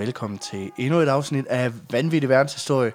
[0.00, 2.92] velkommen til endnu et afsnit af Vanvittig Verdenshistorie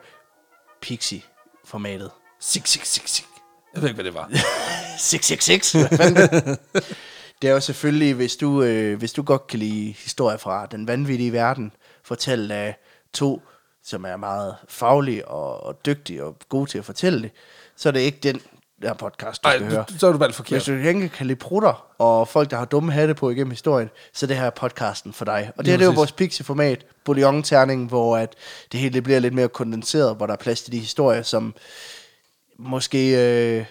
[0.81, 2.11] Pixie-formatet.
[2.39, 3.27] Sik, sik, sik, sik.
[3.73, 4.29] Jeg ved ikke, hvad det var.
[4.97, 5.71] 666.
[5.71, 6.59] Hvad fanden er det?
[7.41, 10.87] det er jo selvfølgelig, hvis du, øh, hvis du godt kan lide historier fra den
[10.87, 11.71] vanvittige verden,
[12.03, 12.77] fortalt af
[13.13, 13.41] to,
[13.83, 17.31] som er meget faglige og, og dygtige og gode til at fortælle det,
[17.75, 18.41] så er det ikke den
[18.85, 19.85] der podcast, du Nej, skal høre.
[19.97, 20.65] så er du valgt Hvis forkert.
[20.83, 24.27] du ikke kan lide prutter og folk, der har dumme hatte på igennem historien, så
[24.27, 25.51] det her er podcasten for dig.
[25.57, 28.33] Og det her det er jo vores Pixie-format, bouillon-terning, hvor at
[28.71, 31.53] det hele bliver lidt mere kondenseret, hvor der er plads til de historier, som
[32.59, 33.17] måske
[33.57, 33.65] øh,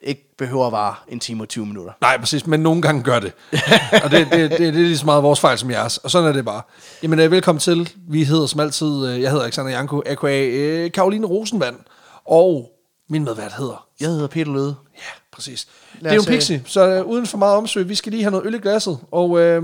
[0.00, 1.92] ikke behøver at vare en time og 20 minutter.
[2.00, 3.32] Nej, præcis, men nogle gange gør det.
[4.04, 5.98] og det, det, det, det er lige så meget vores fejl som jeres.
[5.98, 6.62] Og sådan er det bare.
[7.02, 7.92] Jamen, øh, velkommen til.
[8.08, 10.46] Vi hedder som altid, øh, jeg hedder Alexander Janko, a.k.a.
[10.46, 11.76] Øh, Karoline Rosenvand.
[12.24, 12.70] Og
[13.08, 13.88] min medvært hedder...
[14.00, 14.76] Jeg hedder Peter Løde.
[14.94, 15.00] Ja,
[15.32, 15.68] præcis.
[16.00, 18.22] Lad det er jo en pixie, så øh, uden for meget omsøg, vi skal lige
[18.22, 18.98] have noget øl i glasset.
[19.10, 19.62] Og øh,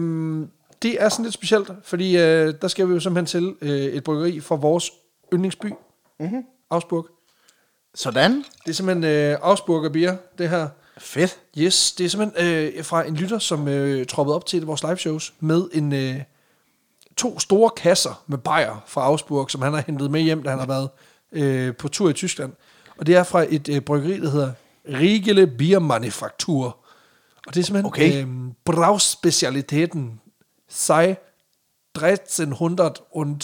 [0.83, 4.05] det er sådan lidt specielt, fordi øh, der skal vi jo simpelthen til øh, et
[4.05, 4.91] bryggeri fra vores
[5.33, 5.73] yndlingsby,
[6.21, 6.45] mm-hmm.
[6.71, 7.07] Augsburg.
[7.95, 8.45] Sådan.
[8.65, 10.69] Det er simpelthen øh, Augsburger Bier, det her.
[10.99, 11.39] Fedt.
[11.59, 12.47] Yes, det er simpelthen
[12.77, 16.21] øh, fra en lytter, som øh, troppede op til vores live shows med en øh,
[17.17, 20.59] to store kasser med bajer fra Augsburg, som han har hentet med hjem, da han
[20.59, 20.89] har været
[21.33, 22.53] øh, på tur i Tyskland.
[22.99, 24.53] Og det er fra et øh, bryggeri, der hedder
[24.89, 26.79] Riegele Biermanufaktur.
[27.47, 28.23] Og det er simpelthen Okay.
[28.23, 28.29] øh,
[28.65, 30.21] Brauspecialiteten
[30.69, 31.15] sei
[31.97, 33.41] 1300 und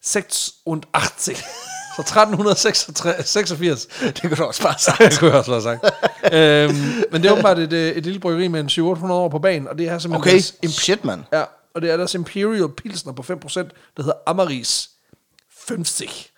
[0.00, 1.44] 86.
[1.96, 3.86] Så 1386.
[4.02, 4.94] Det kan du også bare sige.
[5.10, 5.84] det kunne jeg også have sagt.
[6.34, 6.74] øhm,
[7.12, 9.68] men det er åbenbart et, øh, et lille bryggeri med en 700-800 år på banen,
[9.68, 10.30] og det er simpelthen Okay,
[10.62, 11.24] deres, shit, mand.
[11.32, 14.90] ja, og det er deres Imperial Pilsner på 5%, der hedder Amaris
[15.68, 16.32] 50.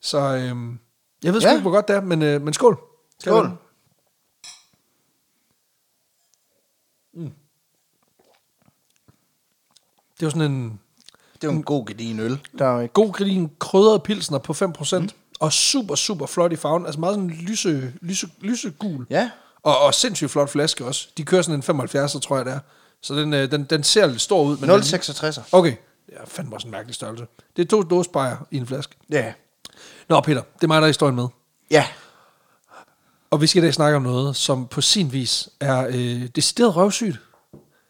[0.00, 0.78] Så øhm,
[1.22, 1.54] jeg ved sgu Ja.
[1.54, 2.78] ikke, hvor godt det er, men, øh, men skål.
[3.20, 3.50] Skål.
[10.16, 10.80] Det er jo sådan en
[11.34, 12.40] Det er jo en god gedin øl.
[12.58, 12.92] Der er jo ikke...
[12.92, 15.08] god grillen krydret pilsner på 5%, mm.
[15.40, 16.86] og super, super flot i farven.
[16.86, 19.06] Altså meget sådan lyse, lyse, lysegul.
[19.10, 19.30] Ja.
[19.62, 21.08] Og, og sindssygt flot flaske også.
[21.16, 22.60] De kører sådan en 75, tror jeg det er.
[23.02, 24.56] Så den, øh, den, den ser lidt stor ud.
[24.56, 25.48] Men den, 0,66.
[25.52, 25.76] Okay.
[26.06, 27.26] Det er fandme også en mærkelig størrelse.
[27.56, 28.94] Det er to dåsebajer i en flaske.
[29.10, 29.32] Ja.
[30.08, 31.28] Nå, Peter, det er mig, der er historien med.
[31.70, 31.86] Ja.
[33.30, 36.76] Og vi skal i dag snakke om noget, som på sin vis er øh, decideret
[36.76, 37.20] røvsygt.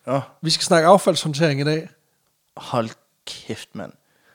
[0.06, 1.88] Nå, Vi skal snakke affaldshåndtering i dag.
[2.56, 2.90] hold
[3.26, 3.92] kæft, mand.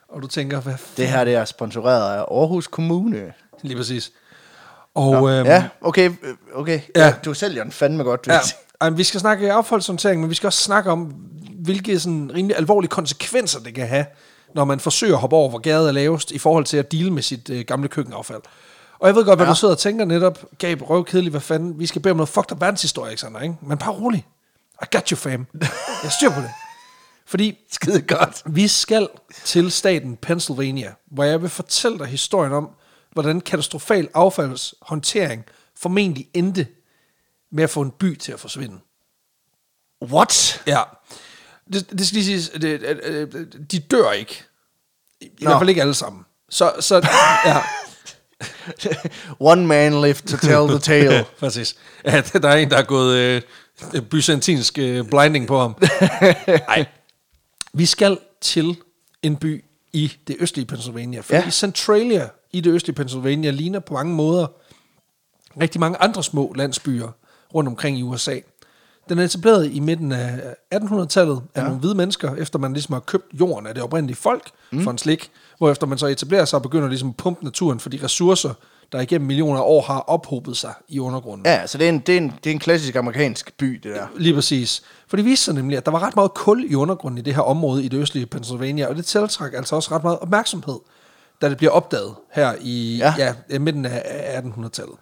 [0.10, 3.34] Og du tænker, hvad f- Det her det er sponsoreret af Aarhus Kommune.
[3.62, 4.12] lige præcis.
[4.96, 6.12] Og, øhm, ja, okay,
[6.54, 6.82] okay.
[6.96, 7.06] Ja.
[7.06, 7.14] Ja.
[7.26, 8.42] du sælger den fandme godt, du Ja, ja.
[8.82, 11.16] ej, vi skal snakke affaldshåndtering, men vi skal også snakke om,
[11.62, 14.06] hvilke sådan rimelig alvorlige konsekvenser det kan have,
[14.56, 17.12] når man forsøger at hoppe over, hvor gaden er lavest, i forhold til at deale
[17.12, 18.42] med sit øh, gamle køkkenaffald.
[19.00, 19.52] Og jeg ved godt, hvad ja.
[19.52, 22.52] Du sidder og tænker netop, Gab, røvkedeligt, hvad fanden, vi skal bede om noget fucked
[22.52, 23.56] up verdenshistorie, Alexander, ikke?
[23.62, 24.28] Men bare rolig.
[24.82, 25.48] I got you, fam.
[26.04, 26.52] Jeg styr på det.
[27.26, 28.44] Fordi Skide godt.
[28.46, 29.08] vi skal
[29.46, 32.70] til staten Pennsylvania, hvor jeg vil fortælle dig historien om,
[33.12, 35.46] hvordan katastrofal affaldshåndtering
[35.76, 36.68] formentlig endte
[37.52, 38.80] med at få en by til at forsvinde.
[40.04, 40.64] What?
[40.68, 40.82] Ja.
[41.74, 44.44] Det, det skal lige siges, det- at- at- at de dør ikke.
[45.22, 46.24] I, i hvert fald ikke alle sammen.
[46.50, 46.96] Så, så
[47.46, 47.58] ja,
[49.40, 51.26] One man lived to tell the tale.
[51.40, 51.76] præcis.
[52.06, 53.18] Ja, der er en, der har gået
[53.94, 55.76] øh, byzantinsk øh, blinding på ham.
[56.48, 56.86] Nej.
[57.74, 58.76] Vi skal til
[59.24, 61.20] en by i det østlige Pennsylvania.
[61.22, 61.36] Fordi.
[61.40, 61.50] Ja.
[61.50, 64.48] Centralia i det østlige Pennsylvania ligner på mange måder
[65.62, 67.12] rigtig mange andre små landsbyer
[67.56, 68.40] rundt omkring i USA.
[69.10, 70.40] Den er etableret i midten af
[70.76, 71.64] 1800-tallet af ja.
[71.64, 74.84] nogle hvide mennesker, efter man ligesom har købt jorden af det oprindelige folk mm.
[74.84, 77.90] for en slik, hvorefter man så etablerer sig og begynder ligesom at pumpe naturen for
[77.90, 78.54] de ressourcer,
[78.92, 81.46] der igennem millioner af år har ophobet sig i undergrunden.
[81.46, 83.96] Ja, så det er, en, det, er en, det er en klassisk amerikansk by, det
[83.96, 84.08] der.
[84.18, 84.82] Lige præcis.
[85.08, 87.36] For det viste sig nemlig, at der var ret meget kul i undergrunden i det
[87.36, 90.80] her område i det østlige Pennsylvania, og det tiltræk altså også ret meget opmærksomhed,
[91.42, 93.14] da det bliver opdaget her i ja.
[93.18, 93.34] Ja.
[93.50, 94.96] Ja, midten af 1800-tallet.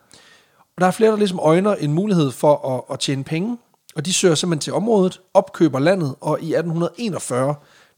[0.76, 3.58] Og der er flere, der ligesom øjner en mulighed for at, at tjene penge,
[3.96, 7.56] og de søger simpelthen til området, opkøber landet, og i 1841,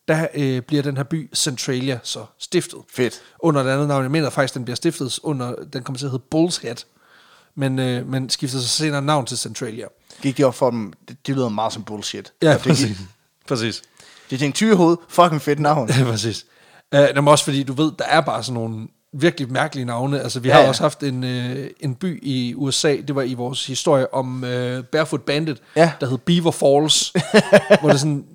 [0.08, 2.80] der øh, bliver den her by Centralia så stiftet.
[2.94, 3.22] Fedt.
[3.40, 4.04] Under et andet navn.
[4.04, 6.76] Jeg mener faktisk, den bliver stiftet under, den kommer til at hedde Bull's Head,
[7.56, 9.86] men, øh, men skiftede så senere navn til Centralia.
[10.22, 12.34] Gik de op for dem, det, det lyder meget som bullshit.
[12.42, 12.98] Ja, det, gik-
[13.48, 13.82] præcis.
[14.30, 15.90] De tænkte, tyrehoved, fucking fedt navn.
[16.00, 16.46] Ja, præcis.
[16.96, 20.22] Uh, men også fordi, du ved, der er bare sådan nogle virkelig mærkelige navne.
[20.22, 20.68] Altså, vi Ja, har ja.
[20.68, 24.84] også haft en, øh, en by i USA, det var i vores historie om øh,
[24.84, 25.92] Barefoot Bandit, Ja.
[26.02, 27.14] der hed Beaver Falls,
[27.82, 28.26] hvor det sådan,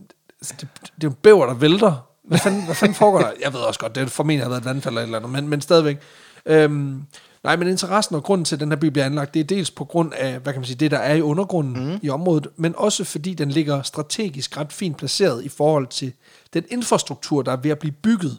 [0.40, 0.68] det,
[1.00, 2.06] det er en bæver, der vælter.
[2.24, 3.30] Hvad fanden, hvad fanden foregår der?
[3.44, 5.48] Jeg ved også godt, det formentlig har været et vandfald eller et eller andet, men,
[5.48, 5.98] men stadigvæk.
[6.46, 7.02] Øhm,
[7.44, 9.70] Nej, men interessen og grunden til, at den her by bliver anlagt, det er dels
[9.70, 11.98] på grund af, hvad kan man sige, det der er i undergrunden mm.
[12.02, 16.12] i området, men også fordi den ligger strategisk ret fint placeret i forhold til
[16.54, 18.38] den infrastruktur, der er ved at blive bygget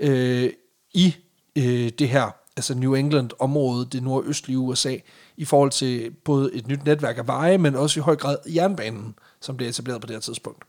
[0.00, 0.50] øh,
[0.94, 1.14] i
[1.56, 4.96] øh, det her, altså New England-område, det nordøstlige USA,
[5.36, 9.14] i forhold til både et nyt netværk af veje, men også i høj grad jernbanen,
[9.40, 10.64] som blev etableret på det her tidspunkt.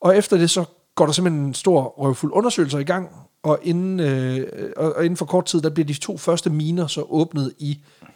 [0.00, 0.64] Og efter det så
[0.94, 3.08] går der simpelthen en stor røvfuld undersøgelser i gang,
[3.42, 7.02] og inden, øh, og inden for kort tid, der bliver de to første miner så
[7.02, 7.70] åbnet i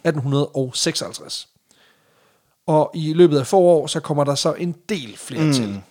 [0.05, 1.47] 1856.
[2.67, 5.53] Og i løbet af få år, så kommer der så en del flere mm.
[5.53, 5.81] til.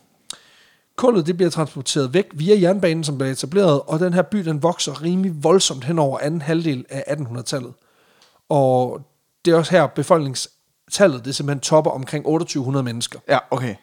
[0.98, 4.62] Kullet det bliver transporteret væk via jernbanen, som bliver etableret, og den her by den
[4.62, 7.72] vokser rimelig voldsomt hen over anden halvdel af 1800-tallet.
[8.48, 9.00] Og
[9.44, 13.18] det er også her befolkningstallet, det simpelthen topper omkring 2800 mennesker.
[13.28, 13.74] Ja, okay.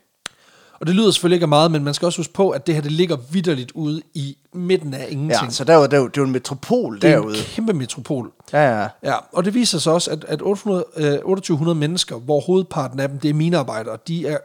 [0.80, 2.76] Og det lyder selvfølgelig ikke af meget, men man skal også huske på, at det
[2.76, 5.46] her det ligger vidderligt ude i midten af ingenting.
[5.46, 7.38] Ja, så der var, der, det var en metropol det er derude.
[7.38, 8.32] en kæmpe metropol.
[8.54, 8.88] Ja, ja.
[9.04, 13.10] Ja, og det viser sig også, at, at 800, øh, 2800 mennesker, hvor hovedparten af
[13.10, 14.38] dem, det er minearbejdere, de, er,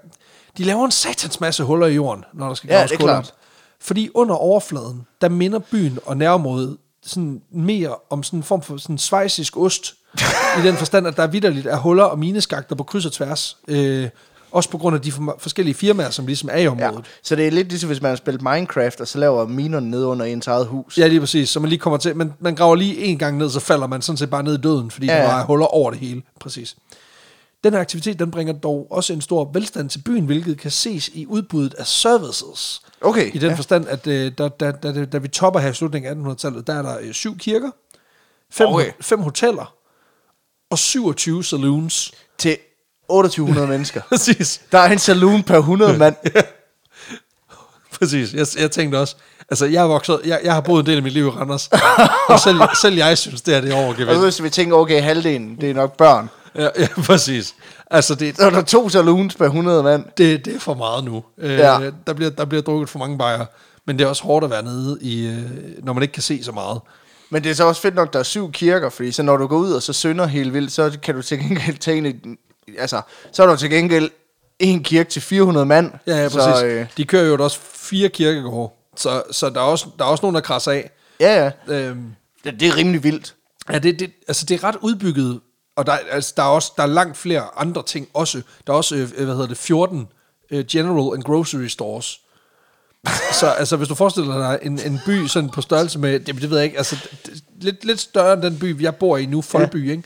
[0.59, 3.01] de laver en satans masse huller i jorden, når der skal Ja, graves det er
[3.01, 3.15] kul op.
[3.15, 3.35] klart.
[3.81, 8.77] Fordi under overfladen, der minder byen og nærområdet sådan mere om sådan en form for
[8.77, 9.95] sådan svejsisk ost,
[10.59, 13.57] i den forstand, at der er vidderligt er huller og mineskakter på kryds og tværs.
[13.69, 14.09] Øh,
[14.53, 16.69] også på grund af de for- forskellige firmaer, som ligesom er i ja.
[16.71, 17.05] området.
[17.23, 20.05] Så det er lidt ligesom, hvis man har spillet Minecraft, og så laver minerne ned
[20.05, 20.99] under ens eget hus.
[20.99, 21.49] Ja, lige præcis.
[21.49, 24.03] Så man lige kommer til, man, man graver lige en gang ned, så falder man
[24.03, 25.31] sådan set bare ned i døden, fordi ja, Ja, der ja.
[25.31, 26.23] bare er huller over det hele.
[26.41, 26.77] Præcis.
[27.65, 31.09] Den her aktivitet, den bringer dog også en stor velstand til byen, hvilket kan ses
[31.09, 32.83] i udbuddet af services.
[33.01, 33.57] Okay, I den ja.
[33.57, 36.75] forstand, at øh, da, da, da, da, vi topper her i slutningen af 1800-tallet, der
[36.75, 37.71] er der øh, syv kirker,
[38.51, 38.91] fem, Okay.
[39.01, 39.75] fem hoteller
[40.71, 42.13] og 27 saloons.
[42.39, 42.57] Til
[43.09, 44.01] 2800 mennesker.
[44.09, 44.61] Præcis.
[44.73, 46.17] Der er en saloon per 100 mand.
[47.99, 48.33] Præcis.
[48.35, 49.17] Jeg, jeg tænkte også,
[49.51, 51.71] altså jeg er vokset, jeg, jeg har boet en del af mit liv i Randers,
[52.29, 54.23] og selv, selv jeg synes, det er det Og overgevind.
[54.23, 56.29] hvis vi tænker, okay, halvdelen, det er nok børn.
[56.55, 57.55] Ja, ja, præcis.
[57.91, 60.05] Altså det, Så er der to saloons per 100 mand.
[60.17, 61.25] det, det er for meget nu.
[61.39, 61.91] Øh, Ja.
[62.07, 63.45] der, bliver, der bliver drukket for mange bajer,
[63.87, 65.39] men det er også hårdt at være nede, i, øh,
[65.85, 66.81] når man ikke kan se så meget.
[67.31, 69.37] Men det er så også fedt nok, at der er syv kirker, fordi så når
[69.37, 72.39] du går ud og så synder helt vildt, så kan du til gengæld tage en,
[72.79, 73.01] altså,
[73.33, 74.11] så er der til gengæld
[74.59, 75.93] en kirke til 400 mand.
[76.07, 76.41] Ja, ja præcis.
[76.59, 76.87] Så, øh, øh...
[76.97, 80.35] De kører jo også fire kirkegårde, så, så der, er også, der er også nogen,
[80.35, 80.91] der krasser af.
[81.21, 81.75] ja, ja.
[81.75, 82.05] Øhm,
[82.45, 83.35] Det, det er rimelig vildt.
[83.73, 85.41] Ja, det, det, altså det er ret udbygget,
[85.77, 88.43] og der, altså der, er også, der er langt flere andre ting også.
[88.67, 90.09] Der er også, øh, hvad hedder det, 14
[90.51, 92.21] øh, general and grocery stores.
[93.41, 96.51] Så altså, hvis du forestiller dig en, en by sådan på størrelse med, det, det
[96.51, 99.43] ved jeg ikke, altså det, lidt, lidt større end den by, jeg bor i nu,
[99.43, 99.91] Folby, ja.
[99.91, 100.03] ikke?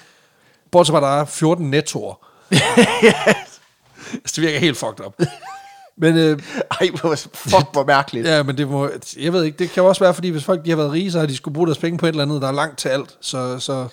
[0.71, 2.27] Bortset fra, der er 14 nettoer.
[2.51, 5.23] altså, det virker helt fucked up.
[5.97, 6.39] Men øh,
[6.81, 8.27] Ej, hvor, fuck, hvor mærkeligt.
[8.27, 10.71] Ja, men det må, jeg ved ikke, det kan også være, fordi hvis folk de
[10.71, 12.49] har været rige, så har de skulle bruge deres penge på et eller andet, der
[12.49, 13.17] er langt til alt.
[13.21, 13.89] Så, så,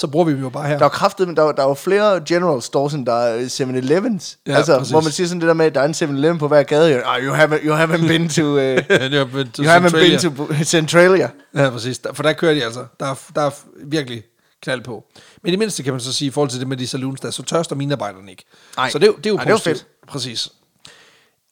[0.00, 0.78] så bruger vi dem jo bare her.
[0.78, 3.38] Der er kraftet, men der, er- der er jo flere general stores, end der er
[3.46, 4.38] 7-Elevens.
[4.46, 4.90] Ja, altså, præcis.
[4.90, 7.02] hvor man siger sådan det der med, at der er en 7-Eleven på hver gade.
[7.04, 8.42] Ah, you, haven't, you haven't been to...
[8.42, 8.58] Uh,
[9.12, 11.30] ja, men til you haven't been to Centralia.
[11.54, 12.00] Ja, præcis.
[12.12, 12.84] For der kører de altså.
[13.00, 13.50] Der er, der er
[13.84, 14.22] virkelig
[14.62, 15.04] knald på.
[15.42, 17.20] Men i det mindste kan man så sige, i forhold til det med de saloons,
[17.20, 18.44] der så tørster minearbejderne ikke.
[18.76, 18.90] Nej.
[18.90, 19.86] Så det, er det er jo Ej, det er fedt.
[20.08, 20.48] Præcis.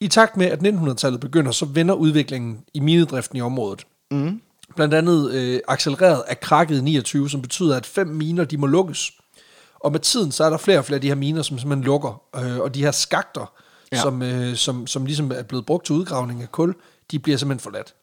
[0.01, 3.83] I takt med, at 1900-tallet begynder, så vender udviklingen i minedriften i området.
[4.11, 4.41] Mm.
[4.79, 8.67] Blandt andet øh, accelereret af krakket i 29, som betyder, at fem miner de må
[8.67, 9.13] lukkes.
[9.75, 11.85] Og med tiden, så er der flere og flere af de her miner, som simpelthen
[11.85, 12.23] lukker.
[12.37, 13.53] Øh, og de her skakter,
[13.93, 14.01] Ja.
[14.01, 16.75] som, øh, som, som ligesom er blevet brugt til udgravning af kul,
[17.11, 17.95] de bliver simpelthen forladt.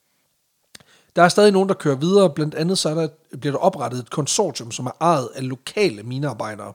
[1.16, 2.30] Der er stadig nogen, der kører videre.
[2.30, 3.08] Blandt andet så er der,
[3.40, 6.74] bliver der oprettet et konsortium, som er ejet af lokale minearbejdere.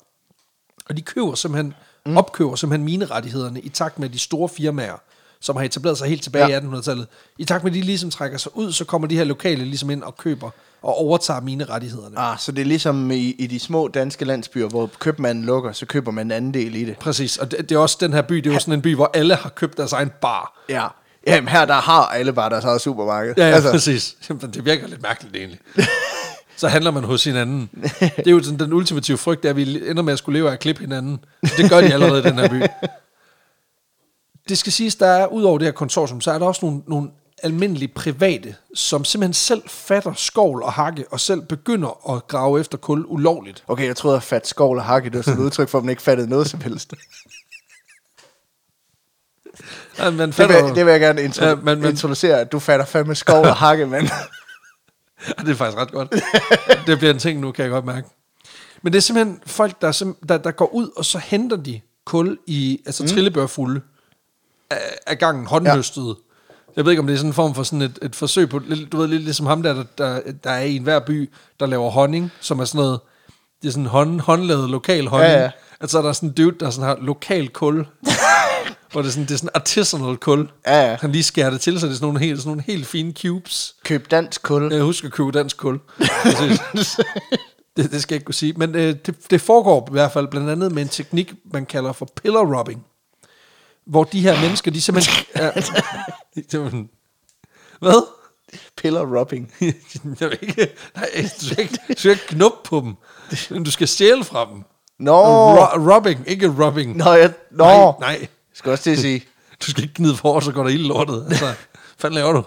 [0.89, 1.75] Og de køber simpelthen,
[2.07, 2.17] mm.
[2.17, 4.97] opkøber simpelthen minerettighederne i takt med de store firmaer,
[5.41, 6.59] som har etableret sig helt tilbage Ja.
[6.61, 7.07] i 1800-tallet.
[7.39, 9.91] I takt med, at de ligesom trækker sig ud, så kommer de her lokale ligesom
[9.91, 10.51] ind og køber
[10.83, 12.19] og overtager minerettighederne.
[12.19, 15.87] Ah, så det er ligesom i, i de små danske landsbyer, hvor købmanden lukker, så
[15.87, 16.99] køber man en anden del i det.
[16.99, 18.95] Præcis, og det, det er også den her by, det er jo sådan en by,
[18.95, 20.65] hvor alle har købt deres egen bar.
[20.69, 20.87] Ja.
[21.27, 23.35] Jamen her, der har alle bare deres eget supermarked.
[23.37, 23.71] Ja, ja altså.
[23.71, 24.17] præcis.
[24.29, 25.59] Jamen, Det virker lidt mærkeligt egentlig.
[26.57, 27.71] så handler man hos hinanden.
[28.01, 30.49] Det er jo sådan den ultimative frygt, er, at vi ender med at skulle leve
[30.49, 31.19] af at klippe hinanden.
[31.57, 32.63] Det gør de allerede i den her by.
[34.49, 36.83] Det skal siges, der er ud over det her konsortium, så er der også nogle,
[36.89, 37.11] nogle
[37.43, 42.79] almindelige private, som simpelthen selv fatter skovl og hakke, og selv begynder at grave efter
[42.79, 43.65] kul ulovligt.
[43.69, 45.85] Okay, jeg troede, at fat skovl og hakke, det var sådan et udtryk for, at
[45.85, 46.95] man ikke fattede noget som helst.
[49.99, 52.53] Ja, man Det fatter, vil, det vil jeg gerne intro- Ja, men, men- introducere, at
[52.53, 54.09] du fatter fandme skovl og hakke, men...
[55.29, 56.15] Ja, det er faktisk ret godt.
[56.87, 58.09] det bliver en ting nu, kan jeg godt mærke.
[58.83, 62.39] Men det er simpelthen folk, der, der, der går ud, og så henter de kul
[62.47, 63.09] i altså mm.
[63.09, 63.81] trillebørfulde
[64.71, 66.07] af, af gangen, håndhøstet.
[66.07, 66.15] Ja.
[66.77, 68.59] Jeg ved ikke, om det er sådan en form for sådan et, et forsøg på,
[68.93, 71.91] du ved, lidt ligesom ham der, der, der, der er i enhver by, der laver
[71.91, 73.01] honning, som er sådan noget
[73.63, 75.33] det er sådan hånd, håndlavet lokal honning.
[75.33, 75.51] Ja, ja.
[75.81, 77.77] Altså der er sådan en dude, der sådan har lokal kul.
[78.93, 80.49] hvor det er sådan, det er sådan artisanal kul.
[80.67, 80.97] Ja, ja.
[81.01, 83.13] Han lige skærer det til, så det er sådan nogle helt, sådan nogle helt fine
[83.23, 83.75] cubes.
[83.85, 84.73] Køb dansk kul.
[84.73, 85.81] Jeg husker at købe dansk kul.
[87.77, 88.53] Det, det skal jeg ikke kunne sige.
[88.57, 91.93] Men øh, det, det foregår i hvert fald blandt andet med en teknik, man kalder
[91.93, 92.87] for pillar rubbing.
[93.87, 95.25] Hvor de her mennesker, de simpelthen...
[95.35, 95.61] Er,
[96.51, 96.89] sådan-
[97.81, 98.07] hvad?
[98.77, 99.53] Pillar rubbing.
[100.21, 101.11] jeg vil ikke, nej,
[101.41, 102.95] du skal ikke, du skal ikke knuppe på dem.
[103.65, 104.63] Du skal stjæle fra dem.
[104.99, 105.23] Nå,
[105.57, 106.97] Ru- rubbing, ikke rubbing.
[106.97, 107.65] Nå, jeg, nå.
[107.65, 108.27] Nej, nej.
[108.55, 109.25] Skal også til at sige.
[109.67, 111.25] Du skal ikke gnide for, så går der ild lortet.
[111.29, 111.55] Altså, hvad
[111.99, 112.43] fanden laver du?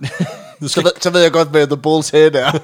[0.60, 2.58] Du Så skal, ved, så ved jeg godt, hvad The Bull's head er.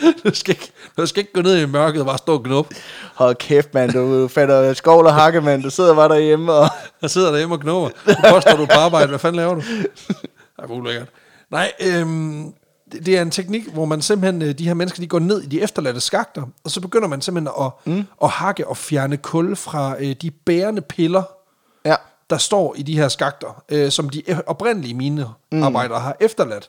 [0.24, 2.74] Du, skal ikke, du skal ikke gå ned i mørket og bare stå og knuppe.
[3.14, 3.92] Hold kæft, mand.
[3.92, 5.62] Du fatter skovl og hakke, mand.
[5.62, 6.68] Du sidder bare derhjemme og...
[7.02, 7.88] Jeg sidder derhjemme og knupper.
[8.06, 9.08] Du påstår, du på arbejde.
[9.08, 9.60] Hvad fanden laver du?
[10.58, 11.08] Ej, hvor ulækkert.
[11.50, 12.52] Nej, øhm,
[12.92, 15.42] det, det er en teknik, hvor man simpelthen, øh, de her mennesker, de går ned
[15.42, 18.04] i de efterladte skakter, og så begynder man simpelthen at, mm.
[18.22, 21.22] at hakke og fjerne kul fra øh, de bærende piller,
[21.84, 21.94] Ja.
[22.30, 26.04] der står i de her skakter, øh, som de e- oprindelige minearbejdere mm.
[26.04, 26.68] har efterladt.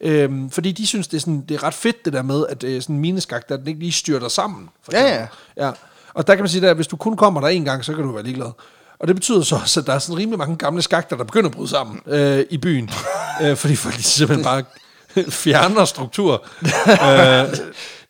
[0.00, 2.64] Øhm, fordi de synes, det er, sådan, det er ret fedt det der med, at
[2.64, 4.68] øh, sådan en mineskakt, at den ikke lige styrter sammen.
[4.82, 5.28] For Ja, eksempel.
[5.56, 5.70] ja.
[6.14, 8.04] Og der kan man sige, at hvis du kun kommer der en gang, så kan
[8.04, 8.50] du være ligeglad.
[8.98, 11.48] Og det betyder så også, at der er sådan rimelig mange gamle skakter, der begynder
[11.48, 12.90] at bryde sammen øh, i byen.
[13.42, 14.64] øh, fordi folk de simpelthen bare
[15.30, 16.46] fjerner struktur.
[16.62, 17.56] øh,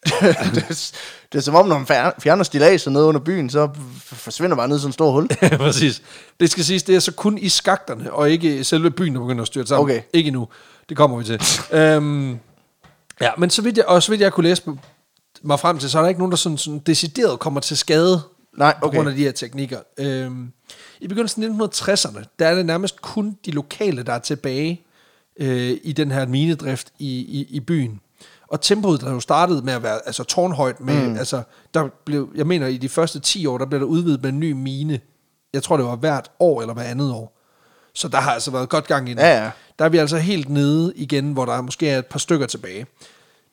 [0.04, 0.36] det,
[0.68, 0.92] er,
[1.32, 3.68] det er som om, når man fjer- fjerner stilaser ned under byen, så
[4.04, 5.28] forsvinder bare ned i sådan en stor hul.
[5.42, 6.02] Ja, præcis.
[6.40, 9.42] Det skal siges, det er så kun i skakterne, og ikke selve byen, der begynder
[9.42, 9.84] at styrte sammen.
[9.84, 10.02] Okay.
[10.12, 10.48] Ikke nu.
[10.88, 11.40] Det kommer vi til.
[11.72, 12.38] øhm,
[13.20, 14.78] ja, men så vidt, jeg, og så vidt jeg kunne læse på-
[15.42, 18.20] mig frem til, så er der ikke nogen, der sådan, sådan decideret kommer til skade
[18.58, 18.96] Nej, på okay.
[18.96, 19.78] grund af de her teknikker.
[19.98, 20.52] Øhm,
[21.00, 24.82] I begyndelsen af 1960'erne, der er det nærmest kun de lokale, der er tilbage
[25.40, 28.00] øh, i den her minedrift i, i, i byen.
[28.48, 31.16] Og tempoet, der jo startede med at være altså, tårnhøjt, med, mm.
[31.16, 31.42] altså,
[31.74, 34.40] der blev, jeg mener, i de første 10 år, der blev der udvidet med en
[34.40, 35.00] ny mine.
[35.52, 37.37] Jeg tror, det var hvert år eller hver andet år.
[37.98, 39.18] Så der har altså været godt gang i den.
[39.18, 39.50] Ja, ja.
[39.78, 42.86] Der er vi altså helt nede igen, hvor der måske er et par stykker tilbage.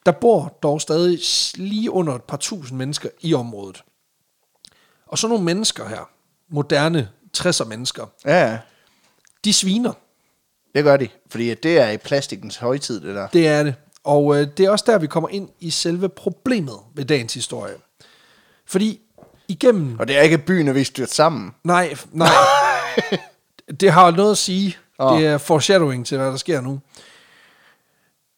[0.06, 1.20] Der bor dog stadig
[1.56, 3.84] lige under et par tusind mennesker i området.
[5.08, 6.10] Og så nogle mennesker her,
[6.50, 8.60] moderne 60'er mennesker, Ja,
[9.46, 9.94] de sviner.
[10.76, 11.08] Det gør de.
[11.30, 13.28] Fordi at det er i plastikens højtid, det der.
[13.28, 13.76] Det er det.
[14.04, 17.74] Og øh, det er også der, vi kommer ind i selve problemet ved dagens historie.
[18.66, 19.00] Fordi
[19.48, 20.00] igennem...
[20.00, 21.52] Og det er ikke byen, at vi styrt sammen.
[21.64, 22.30] Nej, f- nej.
[23.80, 24.78] det har noget at sige.
[25.00, 25.18] Åh.
[25.20, 26.80] Det er foreshadowing til, hvad der sker nu.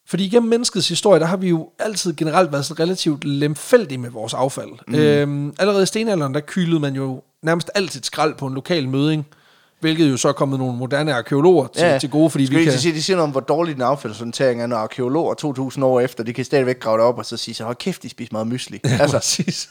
[0.10, 4.10] Fordi igennem menneskets historie, der har vi jo altid generelt været sådan relativt lemfældige med
[4.10, 4.70] vores affald.
[4.88, 4.96] Mm.
[4.96, 9.28] Øhm, allerede i stenalderen, der kylede man jo nærmest altid skrald på en lokal møding,
[9.80, 12.00] hvilket jo så er kommet nogle moderne arkeologer til, ja.
[12.00, 12.80] til gode, fordi Skal vi kan...
[12.80, 16.24] sige, de siger noget om, hvor dårlig den affaldshåndtering er, når arkeologer 2000 år efter,
[16.24, 18.48] de kan stadigvæk grave det op og så sige, så hold kæft, de spiser meget
[18.48, 18.80] mysli.
[18.84, 19.70] Ja, altså, præcis.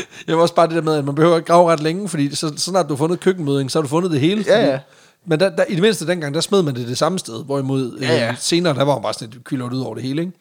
[0.26, 2.34] Jeg var også bare det der med, at man behøver ikke grave ret længe, fordi
[2.34, 4.44] så, så snart du har fundet køkkenmøding, så har du fundet det hele.
[4.46, 4.78] Ja, ja.
[5.26, 7.98] Men der, der, i det mindste dengang, der smed man det det samme sted, hvorimod
[8.00, 8.30] Ja, ja.
[8.30, 10.22] Øh, senere, der var jo bare sådan et kylot ud over det hele.
[10.22, 10.32] Ikke?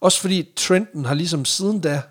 [0.00, 2.02] Også fordi trenden har ligesom siden da,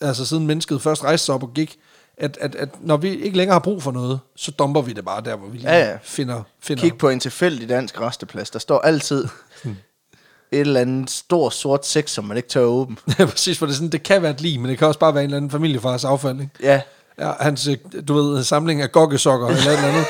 [0.00, 1.78] altså siden mennesket først rejste sig op og gik,
[2.16, 5.04] at, at, at når vi ikke længere har brug for noget, så dumper vi det
[5.04, 5.98] bare der, hvor vi lige Ja, ja.
[6.02, 6.42] finder...
[6.60, 6.82] finder.
[6.82, 8.50] kig på en tilfældig dansk resteplads.
[8.50, 9.24] Der står altid
[10.52, 12.96] et eller andet stor sort sæk, som man ikke tør åbne.
[13.18, 15.00] Ja, præcis, for det, er sådan, det kan være et lig, men det kan også
[15.00, 16.40] bare være en eller anden familiefars affald.
[16.40, 16.52] Ikke?
[16.62, 16.80] Ja,
[17.20, 17.76] Ja, hans, øh,
[18.08, 20.04] du ved, samling af gokkesokker eller et eller andet.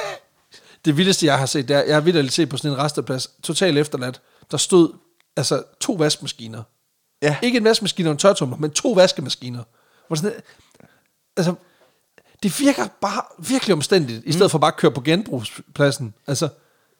[0.84, 3.30] Det vildeste, jeg har set, det er, jeg har vidderligt set på sådan en resteplads,
[3.42, 4.92] totalt efterladt, der stod
[5.36, 6.62] altså to vaskemaskiner.
[7.22, 7.36] ja.
[7.42, 9.62] Ikke en vaskemaskine og en tørtumler, men to vaskemaskiner.
[10.06, 10.32] Hvor sådan,
[11.36, 11.54] altså,
[12.42, 16.14] det virker bare virkelig omstændigt, i stedet for bare at køre på genbrugspladsen.
[16.26, 16.48] Altså,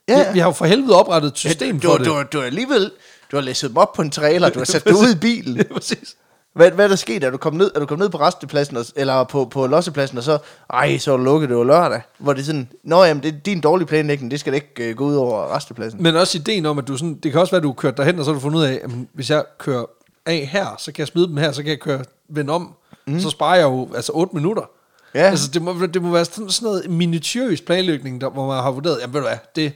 [0.08, 0.28] Ja, ja, ja.
[0.28, 2.12] vi, vi har jo for helvede oprettet et system du, for du, det.
[2.12, 2.90] du, du, har alligevel,
[3.30, 5.56] du har læsset dem op på en trailer, du har sat det ud i bilen.
[5.56, 6.16] Ja, præcis.
[6.54, 7.24] Hvad, hvad er der sket?
[7.24, 10.18] Er du kommet ned, er du kommet ned på restepladsen, og, eller på, på lossepladsen,
[10.18, 10.38] og så,
[10.70, 12.00] ej, så er du lukket, det var lørdag.
[12.18, 14.90] Hvor det er sådan, nå jamen, det er din dårlige planlægning, det skal da ikke
[14.90, 16.02] uh, gå ud over restepladsen.
[16.02, 17.96] Men også ideen om, at du sådan, det kan også være, at du har kørt
[17.96, 19.84] derhen, og så har du fundet ud af, at hvis jeg kører
[20.26, 22.74] af her, så kan jeg smide dem her, så kan jeg køre vende om.
[23.06, 23.20] Mm.
[23.20, 24.62] Så sparer jeg jo altså 8 minutter.
[25.14, 25.20] Ja.
[25.20, 28.70] Altså, det må, det må være sådan, sådan noget minutiøs planlægning, der, hvor man har
[28.70, 29.72] vurderet, jamen ved du hvad, det,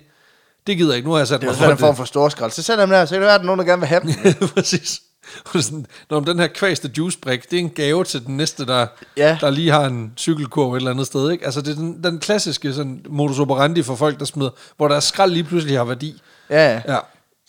[0.66, 2.04] det gider jeg ikke, nu har jeg sat Det er mig sådan en form for
[2.04, 2.50] storskrald.
[2.52, 3.88] Så sæt dem der, så kan det være, at der er nogen, der gerne vil
[3.88, 4.12] have dem.
[4.49, 5.02] for Præcis.
[5.61, 9.38] Sådan, Når den her kvæste juicebrik, det er en gave til den næste, der, Ja.
[9.40, 11.31] der lige har en cykelkurv et eller andet sted.
[11.31, 11.45] Ikke?
[11.45, 15.00] Altså, det er den, den klassiske sådan, modus operandi for folk, der smider, hvor der
[15.00, 16.23] skrald lige pludselig har værdi.
[16.50, 16.99] Ja, ja.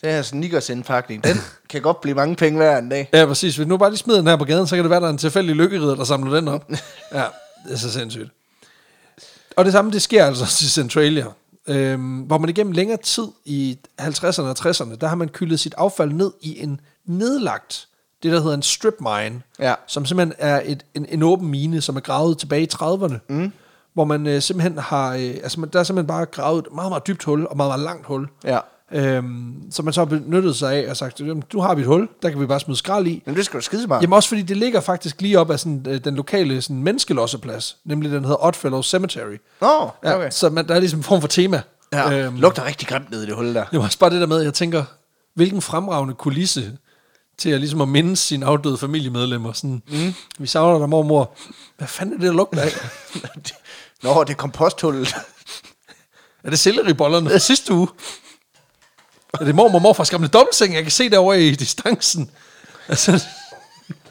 [0.02, 1.40] Det her sneakers indpakning, den
[1.70, 3.08] kan godt blive mange penge værd en dag.
[3.12, 3.56] Ja, præcis.
[3.56, 5.10] Hvis nu bare lige smider den her på gaden, så kan det være, der er
[5.10, 6.70] en tilfældig lykkeridder, der samler den op.
[7.14, 7.24] Ja,
[7.66, 8.30] det er så sindssygt.
[9.56, 11.26] Og det samme, det sker altså i Centralia,
[11.68, 15.74] øhm, hvor man igennem længere tid i 50'erne og 60'erne, der har man kyldet sit
[15.78, 17.88] affald ned i en nedlagt
[18.22, 19.74] det, der hedder en strip mine, Ja.
[19.86, 23.52] som simpelthen er et, en, en åben mine, som er gravet tilbage i 30'erne, mm.
[23.94, 26.90] hvor man øh, simpelthen har, øh, altså man, der er simpelthen bare gravet et meget,
[26.90, 28.58] meget dybt hul, og meget, meget langt hul, Ja.
[28.94, 31.86] Øhm, som man så har benyttet sig af og sagt, "Jamen, du har vi et
[31.86, 33.22] hul, der kan vi bare smide skrald i.
[33.26, 34.02] Men det skal du skide smart.
[34.02, 37.76] Jamen også fordi det ligger faktisk lige op af sådan, øh, den lokale sådan, menneskelosseplads,
[37.84, 39.36] nemlig den hedder Oddfellow Cemetery.
[39.60, 40.30] Nå, Ja, okay.
[40.30, 41.62] Så man, der er ligesom en form for tema.
[41.92, 42.18] Ja.
[42.26, 43.64] Øhm, Lugter rigtig grimt ned i det hul der.
[43.64, 44.84] det var også bare det der med, at jeg tænker,
[45.34, 46.76] hvilken fremragende kulisse
[47.38, 49.52] til at ligesom at minde sine afdøde familiemedlemmer.
[49.52, 50.14] Sådan, mm.
[50.38, 51.36] Vi savner dig, mormor.
[51.78, 52.68] Hvad fanden er det, der lugter af?
[54.02, 55.14] Nå, det er komposthullet.
[56.44, 57.88] er det selleribollerne sidste uge?
[59.40, 60.74] Er det mormor og morfars gamle dobbeltseng?
[60.74, 62.30] Jeg kan se derovre i distancen.
[62.88, 63.24] Altså,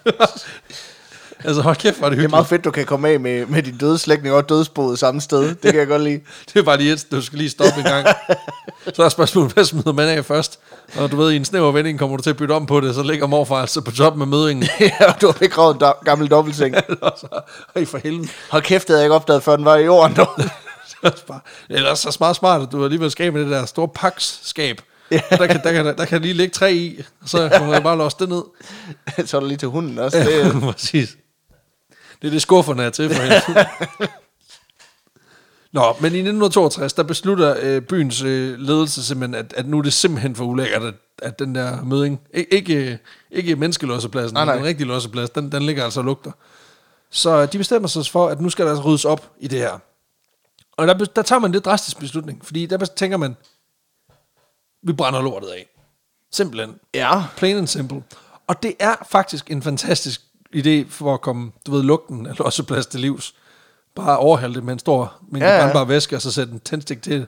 [1.46, 2.32] altså hold kæft, er det Det er hyggeligt.
[2.32, 5.42] meget fedt, du kan komme af med, med din døde slægtning og dødsboet samme sted.
[5.56, 6.20] Det kan jeg godt lide.
[6.54, 8.08] Det er bare lige et, du skal lige stoppe en gang.
[8.94, 10.60] Så er spørgsmålet, hvad smider man af først?
[10.98, 12.96] Og du ved, i en snæver vending kommer du til at bytte om på det,
[12.96, 14.70] så ligger morfar altså på top med mødingen.
[14.80, 16.76] ja, og du har begravet en do- gammel dobbeltseng.
[17.76, 18.28] Ej, for helvede.
[18.50, 20.16] Hold kæft, det havde jeg ikke opdaget, før den var i jorden.
[20.16, 20.28] dog.
[21.04, 21.12] Er
[21.70, 24.82] er også så meget smart, at du alligevel skaber det der store paksskab.
[25.12, 25.22] Ja.
[25.30, 27.98] Der, kan, der, kan, der kan lige ligge tre i, og så kommer jeg bare
[27.98, 28.44] låse det ned.
[29.28, 30.18] Så er der lige til hunden også.
[30.18, 31.18] Ja, Det, præcis.
[32.22, 33.68] Det er det skufferne er til for hende.
[35.74, 39.82] Nå, men i 1962, der beslutter øh, byens øh, ledelse simpelthen, at, at nu er
[39.82, 43.00] det simpelthen for ulækkert, at, at den der møding, ikke, ikke,
[43.32, 44.56] ikke menneskelossepladsen, Nej, men nej.
[44.56, 46.32] den rigtige losseplads, den, den ligger altså og lugter.
[47.12, 49.80] Så de bestemmer sig for, at nu skal der altså ryddes op i det her.
[50.78, 53.36] Og der, der tager man lidt drastisk beslutning, fordi der tænker man,
[54.84, 55.66] vi brænder lortet af.
[56.32, 56.76] Simpelthen.
[56.94, 58.04] ja, Plain and simple.
[58.48, 60.22] Og det er faktisk en fantastisk
[60.56, 63.34] idé for at komme, du ved, lugten af losseplads til livs.
[63.96, 67.02] Bare overhælde det med en stor mængde Ja, ja, væske, og så sætte en tændstik
[67.02, 67.28] til det.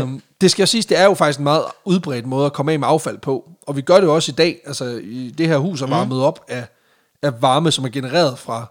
[0.00, 2.72] øhm, det skal jeg sige, det er jo faktisk en meget udbredt måde at komme
[2.72, 3.48] af med affald på.
[3.66, 4.58] Og vi gør det jo også i dag.
[4.66, 5.92] Altså, i det her hus er Mm.
[5.92, 6.66] varmet op af,
[7.22, 8.66] af varme, som er genereret fra,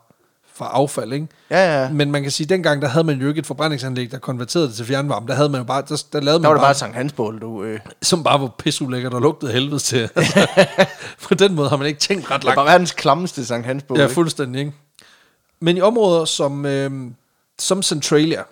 [0.60, 1.28] fra affald, ikke?
[1.50, 1.90] ja, ja.
[1.90, 4.68] Men man kan sige, at dengang, der havde man jo ikke et forbrændingsanlæg, der konverterede
[4.68, 5.28] det til fjernvarme.
[5.28, 6.96] Der havde man jo bare, der, der lavede Der man var det bare, bare Sankt
[6.96, 7.64] Hansbål, du.
[7.64, 7.80] Øh.
[8.02, 10.10] som bare var pisseulækkert og lugtede helvede til.
[10.16, 10.48] Altså,
[11.24, 12.70] på den måde har man ikke tænkt ret Det var langt.
[12.72, 14.00] verdens klammeste Sankt Hansbål.
[14.00, 14.74] Ja, fuldstændig, ikke?
[15.62, 17.12] Men i områder som, øh,
[17.60, 18.44] som Centralia,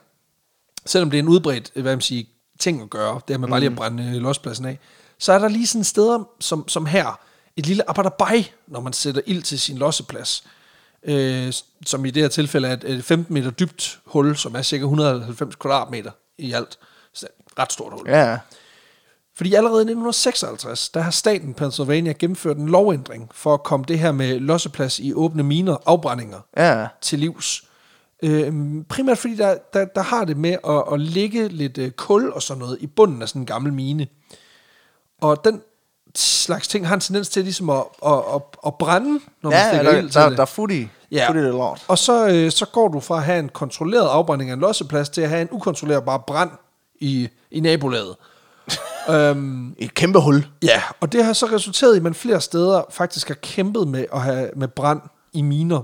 [0.86, 2.24] selvom det er en udbredt hvad man siger,
[2.60, 4.80] ting at gøre, det er man bare lige at brænde øh, lospladsen af,
[5.20, 7.20] så er der lige sådan steder som, som her,
[7.58, 10.44] et lille appatabaj, når man sætter ild til sin losseplads.
[11.08, 11.54] Øh,
[11.86, 14.84] som i det her tilfælde er et, et 15 meter dybt hul, som er cirka
[14.84, 16.78] 190 kvadratmeter i alt.
[17.14, 18.08] Så et ret stort hul.
[18.08, 18.38] Ja, ja.
[19.36, 24.00] Fordi allerede i 1956, der har staten Pennsylvania gennemført en lovændring for at komme det
[24.00, 27.64] her med losseplads i åbne miner, afbrændinger, Ja, til livs.
[28.24, 32.30] Øhm, primært fordi der, der, der har det med at, at lægge lidt øh, kul
[32.30, 34.08] og sådan noget i bunden af sådan en gammel mine.
[35.22, 35.62] Og den
[36.16, 39.68] slags ting har en tendens til ligesom at, at, at, at brænde, når man ja,
[39.70, 40.38] stikker der, ild til der, det.
[40.38, 40.88] der er fut i.
[41.12, 41.30] Ja.
[41.30, 41.86] Fut i det lort.
[41.88, 45.10] Og så, øh, så går du fra at have en kontrolleret afbrænding af en losseplads
[45.10, 46.52] til at have en ukontrollerbar brand
[47.00, 48.16] i, i nabolaget.
[49.10, 50.48] øhm, Et kæmpe hul.
[50.64, 54.06] Ja, og det har så resulteret i, at man flere steder faktisk har kæmpet med
[54.14, 55.02] at have med brand
[55.34, 55.82] i miner,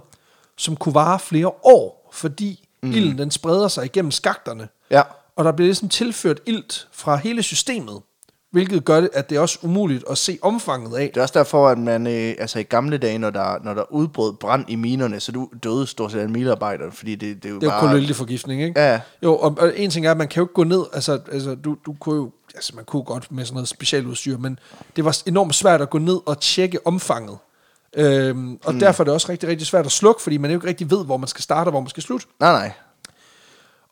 [0.57, 2.91] som kunne vare flere år, fordi mm.
[2.91, 5.01] ilden den spreder sig igennem skakterne, Ja.
[5.35, 8.01] og der bliver ligesom tilført ilt fra hele systemet,
[8.53, 11.09] hvilket gør det, at det er også umuligt at se omfanget af.
[11.13, 13.91] Det er også derfor, at man øh, altså i gamle dage, når der, når der
[13.91, 17.53] udbrød brand i minerne, så du døde stort set af minearbejdere, fordi det, det er
[17.53, 17.89] jo Det er jo bare...
[17.89, 18.81] kulilteforgiftning, ikke?
[18.81, 18.99] Ja.
[19.23, 21.55] Jo, og, og en ting er, at man kan jo ikke gå ned, altså, altså
[21.55, 24.59] du, du kunne jo, altså man kunne godt med sådan noget specialudstyr, men
[24.95, 27.37] det var enormt svært at gå ned og tjekke omfanget.
[27.95, 28.79] Øhm, og mm.
[28.79, 31.05] derfor er det også rigtig, rigtig svært at slukke, fordi man jo ikke rigtig ved,
[31.05, 32.27] hvor man skal starte og hvor man skal slutte.
[32.39, 32.71] Nej, nej.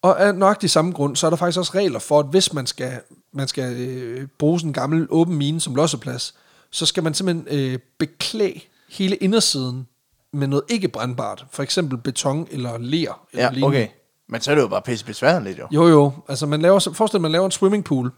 [0.02, 2.68] Og af nøjagtig samme grund, så er der faktisk også regler for, at hvis man
[2.68, 3.00] skal,
[3.34, 6.34] man skal øh, bruge sådan en gammel åben mine som losseplads,
[6.72, 9.88] så skal man simpelthen øh, beklæde hele indersiden
[10.34, 11.46] med noget ikke brændbart.
[11.52, 13.26] For eksempel beton eller ler.
[13.32, 13.68] Eller Ja, lignende.
[13.68, 13.88] okay.
[14.30, 15.68] Men så er det jo bare pisse besværligt, jo.
[15.72, 16.12] Jo, jo.
[16.30, 18.12] Altså, man laver, forestil dig, man laver en swimmingpool,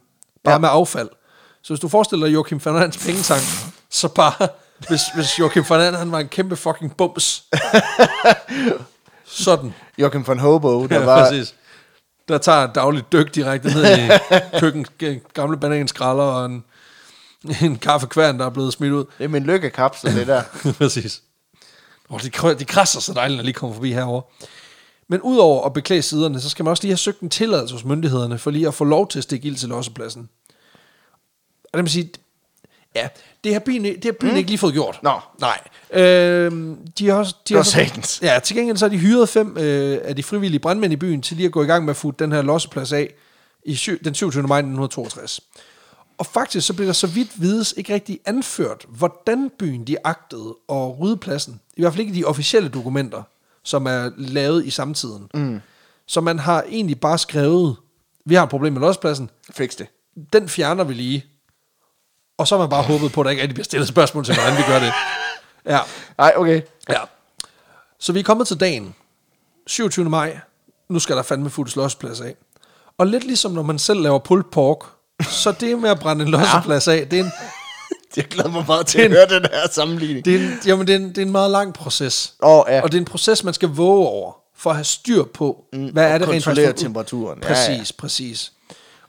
[0.44, 0.60] bare ja.
[0.60, 1.10] med affald.
[1.62, 3.42] Så hvis du forestiller dig Joachim Fernandes pengetank,
[3.90, 4.48] så bare,
[4.88, 7.44] hvis, hvis Joachim Fernandes, han var en kæmpe fucking bums.
[9.26, 9.74] Sådan.
[9.98, 11.20] Joachim von Hobo, der Ja, var...
[11.30, 11.56] præcis.
[12.28, 14.10] Der tager dagligt dyk direkte ned i
[14.60, 14.86] køkken,
[15.34, 16.64] gamle bananskralder og en,
[17.62, 19.06] en kaffekværn, der er blevet smidt ud.
[19.18, 20.44] Det er min lykkekapsel, det der.
[20.80, 21.22] Præcis.
[22.10, 24.22] Oh, de, de krasser så dejligt, når de kommer forbi herover.
[25.08, 27.86] Men udover at beklæde siderne, så skal man også lige have søgt en tilladelse hos
[27.86, 30.30] myndighederne, for lige at få lov til at stikke ild til lossepladsen.
[31.64, 32.10] Og det vil sige,
[32.96, 33.08] ja,
[33.44, 34.38] det har byen, det har byen mm.
[34.38, 35.00] ikke lige fået gjort.
[35.04, 35.20] Nå.
[35.40, 35.60] Nej.
[35.94, 37.36] Øhm, de har også...
[37.50, 40.60] De har så, ja, til gengæld så har de hyret fem øh, af de frivillige
[40.60, 42.94] brandmænd i byen til lige at gå i gang med at få den her losseplads
[42.94, 43.14] af
[43.66, 44.44] i syv, den 27.
[44.44, 45.42] maj 1962.
[46.18, 50.56] Og faktisk så blev der så vidt vides ikke rigtig anført, hvordan byen de agtede
[50.70, 51.60] at rydde pladsen.
[51.78, 53.24] I hvert fald ikke de officielle dokumenter,
[53.64, 55.28] som er lavet i samtiden.
[55.34, 55.62] Mm.
[56.06, 57.76] Så man har egentlig bare skrevet,
[58.26, 59.88] vi har et problem med lospladsen, Fix det.
[60.34, 61.26] den fjerner vi lige.
[62.38, 64.36] Og så har man bare håbet på, at der ikke rigtig bliver stillet spørgsmål til,
[64.36, 64.94] hvordan vi gør det.
[65.66, 65.80] Ja,
[66.18, 66.62] Nej, okay.
[66.90, 67.00] ja.
[68.00, 68.96] Så vi er kommet til dagen.
[69.68, 70.10] 27.
[70.10, 70.40] maj.
[70.90, 72.36] Nu skal der fandme fuldt losseplads af.
[72.98, 74.78] Og lidt ligesom når man selv laver pulled pork,
[75.30, 77.32] så det med at brænde en losseplads af, det er en,
[78.18, 80.26] Jeg glæder mig meget til at høre den her sammenligning.
[80.26, 82.34] det er en, jamen, det er en, det er en meget lang proces.
[82.44, 82.82] Åh, ja.
[82.82, 85.88] Og det er en proces, man skal våge over, for at have styr på, mm,
[85.88, 86.76] hvad er det rent faktisk.
[86.76, 87.40] temperaturen.
[87.40, 87.84] Præcis, ja, ja.
[87.98, 88.52] præcis.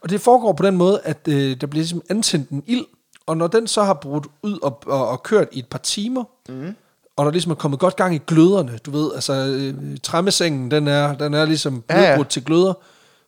[0.01, 2.85] Og det foregår på den måde, at øh, der bliver ligesom antændt en ild,
[3.27, 6.25] og når den så har brudt ud og, og, og kørt i et par timer,
[6.49, 6.75] mm.
[7.17, 10.89] og der ligesom er kommet godt gang i gløderne, du ved, altså øh, træmmesengen, den
[10.89, 12.23] er, den er ligesom Ja, ja.
[12.23, 12.75] til gløder,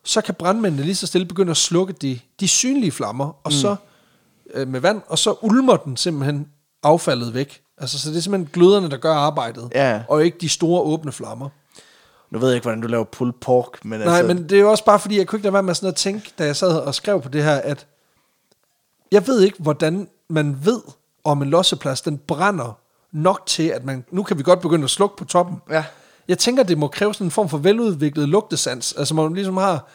[0.05, 3.51] så kan brandmændene lige så stille begynde at slukke de, de synlige flammer, og mm.
[3.51, 3.77] så
[4.55, 6.49] øh, med vand, og så ulmer den simpelthen
[6.83, 7.61] affaldet væk.
[7.79, 10.03] Altså, så det er simpelthen gløderne, der gør arbejdet, Ja.
[10.09, 11.49] og ikke de store åbne flammer.
[12.31, 14.35] Nu ved jeg ikke, hvordan du laver pulled pork, men Nej, altså...
[14.35, 15.95] men det er jo også bare fordi, jeg kunne ikke lade være med sådan at
[15.97, 17.87] tænke, da jeg sad og skrev på det her, at
[19.13, 20.81] jeg ved ikke, hvordan man ved,
[21.25, 22.79] om en losseplads, den brænder
[23.13, 25.57] nok til, at man, nu kan vi godt begynde at slukke på toppen.
[25.71, 25.85] Ja.
[26.29, 29.89] Jeg tænker, det må kræve sådan en form for veludviklet lugtesans, altså man ligesom har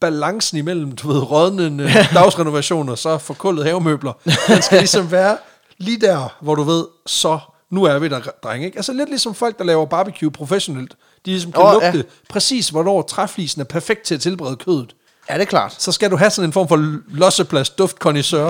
[0.00, 4.12] balancen imellem, du ved, rådne dagsrenovationer, så forkullet havemøbler.
[4.48, 5.38] Den skal ligesom være
[5.78, 7.38] lige der, hvor du ved, så
[7.70, 8.64] nu er vi der, dreng.
[8.64, 8.76] Ikke?
[8.76, 10.96] Altså lidt ligesom folk, der laver barbecue professionelt.
[11.26, 11.90] De ligesom kan oh, ja.
[11.92, 14.94] lugte præcis, hvornår træflisen er perfekt til at tilberede kødet.
[15.30, 15.74] Ja, det er klart.
[15.82, 18.46] Så skal du have sådan en form for losseplads duftkondisør,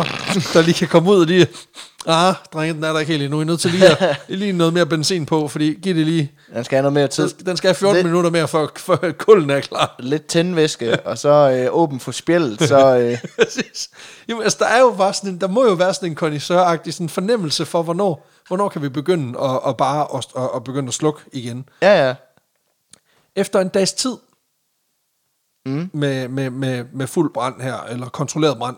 [0.53, 1.47] der lige kan komme ud og lige...
[2.07, 3.39] Ah, drenge, den er der ikke helt endnu.
[3.39, 6.33] I er nødt til lige, at, lige noget mere benzin på, fordi giv det lige...
[6.55, 7.29] Den skal have noget mere tid.
[7.29, 9.95] Den, skal have 14 Lidt- minutter mere, for, for kulden er klar.
[9.99, 12.97] Lidt tændvæske, og så øh, åben for spjældet, så...
[12.99, 13.19] Øh.
[14.29, 16.95] Jamen, altså, der er jo bare sådan en, der må jo være sådan en kondisøragtig
[16.95, 20.89] sådan fornemmelse for, hvornår, hvornår kan vi begynde at, at bare at, at, at begynde
[20.89, 21.69] at slukke igen.
[21.83, 22.15] ja, ja.
[23.37, 24.17] Efter en dags tid
[25.69, 25.91] mm.
[25.93, 28.77] med, med, med, med fuld brand her, eller kontrolleret brand,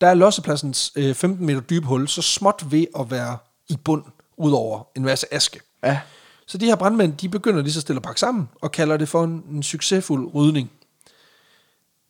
[0.00, 4.04] der er lossepladsens øh, 15 meter dybe hul så småt ved at være i bund,
[4.36, 5.60] ud over en masse aske.
[5.84, 6.00] Ja.
[6.46, 9.08] Så de her brandmænd, de begynder lige så stille at pakke sammen, og kalder det
[9.08, 10.70] for en, en succesfuld rydning.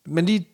[0.06, 0.48] Men lige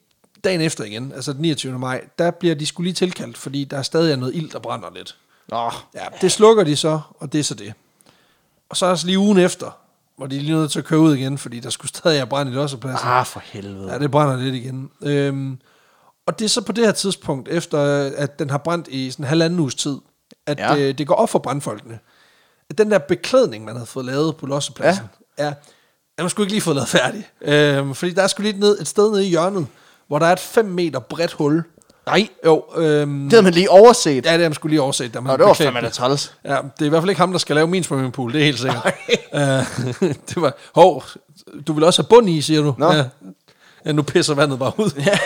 [0.45, 1.79] dagen efter igen, altså den 29.
[1.79, 4.89] maj, der bliver de skulle lige tilkaldt, fordi der er stadig noget ild, der brænder
[4.95, 5.17] lidt.
[5.49, 7.73] Nå, Ja, det slukker de så, og det er så det.
[8.69, 9.79] Og så er der så lige ugen efter,
[10.19, 12.51] hvor de lige nødt til at køre ud igen, fordi der skulle stadig have brand
[12.51, 13.09] i lossepladsen.
[13.09, 13.93] ah, for helvede.
[13.93, 14.91] Ja, det brænder lidt igen.
[15.03, 15.59] Øhm,
[16.27, 17.79] og det er så på det her tidspunkt, efter
[18.17, 19.97] at den har brændt i sådan en halvanden uges tid,
[20.47, 20.77] at Ja.
[20.77, 21.99] øh, det går op for brandfolkene.
[22.71, 25.05] At den der beklædning, man havde fået lavet på lossepladsen,
[25.39, 25.45] ja.
[25.45, 25.53] er,
[26.19, 27.29] er man skulle ikke lige fået lavet færdig.
[27.43, 29.67] Øhm, fordi der er sgu lige ned, et sted nede i hjørnet,
[30.07, 31.63] hvor der er et 5 meter bredt hul.
[32.11, 34.27] Nej, Jo, øhm, det havde man lige overset.
[34.27, 36.35] ja, det har man skulle lige overset, da man Nå, det var fandme da træls.
[36.45, 38.45] Ja, det er i hvert fald ikke ham, der skal lave min swimmingpool, det er
[38.45, 38.95] helt sikkert.
[39.33, 39.41] uh,
[40.29, 41.05] det var, hov,
[41.67, 42.75] du vil også have bund i, siger du?
[42.79, 42.93] Nå.
[42.93, 43.05] Ja.
[43.85, 44.91] ja, nu pisser vandet bare ud.
[45.07, 45.19] Ja.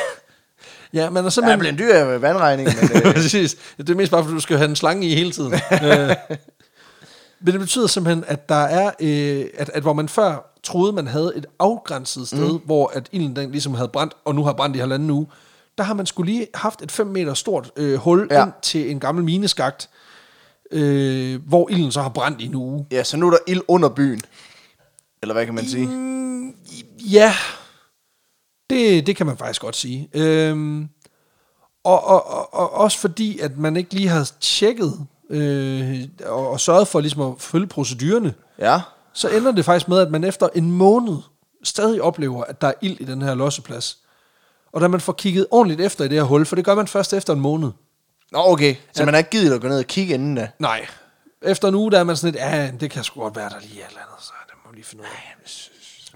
[1.02, 1.58] ja, men er simpelthen...
[1.58, 2.90] blevet en dyr øh, vandregning, men...
[3.06, 3.56] Øh, Præcis.
[3.78, 5.52] Det er mest bare, fordi du skal have en slange i hele tiden.
[5.82, 6.14] Øh,
[7.44, 11.06] Men det betyder simpelthen, at der er, øh, at, at hvor man før troede, man
[11.06, 12.60] havde et afgrænset sted, mm.
[12.64, 15.26] hvor at ilden den ligesom havde brændt, og nu har brændt i halvanden uge,
[15.78, 18.44] der har man skulle lige haft et 5 meter stort øh, hul Ja.
[18.44, 19.90] ind til en gammel mineskagt,
[20.70, 22.86] øh, hvor ilden så har brændt i en uge.
[22.90, 24.20] ja, så nu er der ild under byen.
[25.22, 25.88] Eller hvad kan man sige?
[27.10, 27.34] Ja,
[28.70, 30.08] det, det kan man faktisk godt sige.
[30.14, 30.88] Øhm,
[31.84, 36.60] og, og, og, og også fordi, at man ikke lige har tjekket øh, og, og
[36.60, 38.80] sørget for ligesom at følge procedurerne, Ja.
[39.12, 41.16] så ender det faktisk med, at man efter en måned
[41.64, 43.98] stadig oplever, at der er ild i den her losseplads.
[44.72, 46.86] Og da man får kigget ordentligt efter i det her hul, for det gør man
[46.88, 47.70] først efter en måned.
[48.32, 48.74] Nå, okay.
[48.74, 49.04] Så Ja.
[49.04, 50.48] man har ikke givet at gå ned og kigge inden da.
[50.58, 50.86] Nej.
[51.42, 53.56] Efter en uge, der er man sådan lidt, ja, det kan sgu godt være, der
[53.60, 55.36] lige er et eller andet, så det må vi lige finde ud af.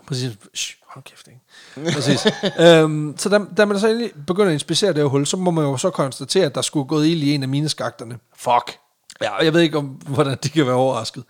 [0.07, 0.33] Præcis.
[0.55, 1.93] Shh, hold kæft, ikke?
[1.95, 2.27] Præcis.
[2.61, 5.51] øhm, så da, da man så endelig begynder at inspicere det her hul, så må
[5.51, 8.19] man jo så konstatere, at der skulle gået ild i en af mine skakterne.
[8.37, 8.79] Fuck.
[9.23, 11.25] Ja, og jeg ved ikke, om, hvordan de kan være overrasket.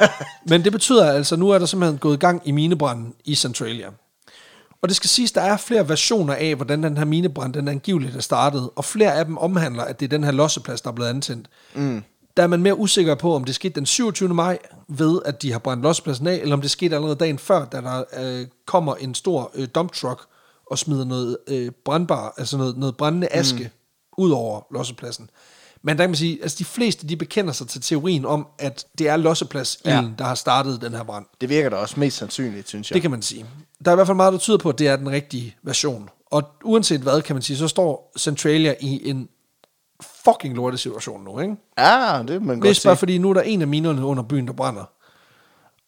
[0.50, 3.88] Men det betyder altså, nu er der simpelthen gået gang i minebranden i Centralia.
[4.82, 8.16] Og det skal siges, der er flere versioner af, hvordan den her minebrand, den angiveligt
[8.16, 10.94] er startet, og flere af dem omhandler, at det er den her losseplads, der er
[10.94, 11.48] blevet antændt.
[11.74, 12.02] Mm.
[12.36, 14.34] Der er man mere usikker på, om det skete den 27.
[14.34, 17.64] maj, ved at de har brændt lossepladsen af, eller om det skete allerede dagen før,
[17.64, 20.20] da der øh, kommer en stor øh, dump truck
[20.70, 24.24] og smider noget øh, brandbar, altså noget, noget brændende aske, mm.
[24.24, 25.30] ud over lossepladsen.
[25.82, 28.86] Men der kan man sige, altså de fleste, de bekender sig til teorien om, at
[28.98, 30.04] det er losseplads ja.
[30.18, 31.26] der har startet den her brand.
[31.40, 32.94] Det virker da også mest sandsynligt, synes jeg.
[32.94, 33.46] Det kan man sige.
[33.84, 36.08] Der er i hvert fald meget, der tyder på, at det er den rigtige version.
[36.30, 39.28] Og uanset hvad, kan man sige, så står Centralia i en
[40.24, 41.56] fucking lortet situation nu, ikke?
[41.78, 44.46] Ja, det man godt Mest bare fordi nu er der en af minerne under byen,
[44.46, 44.84] der brænder.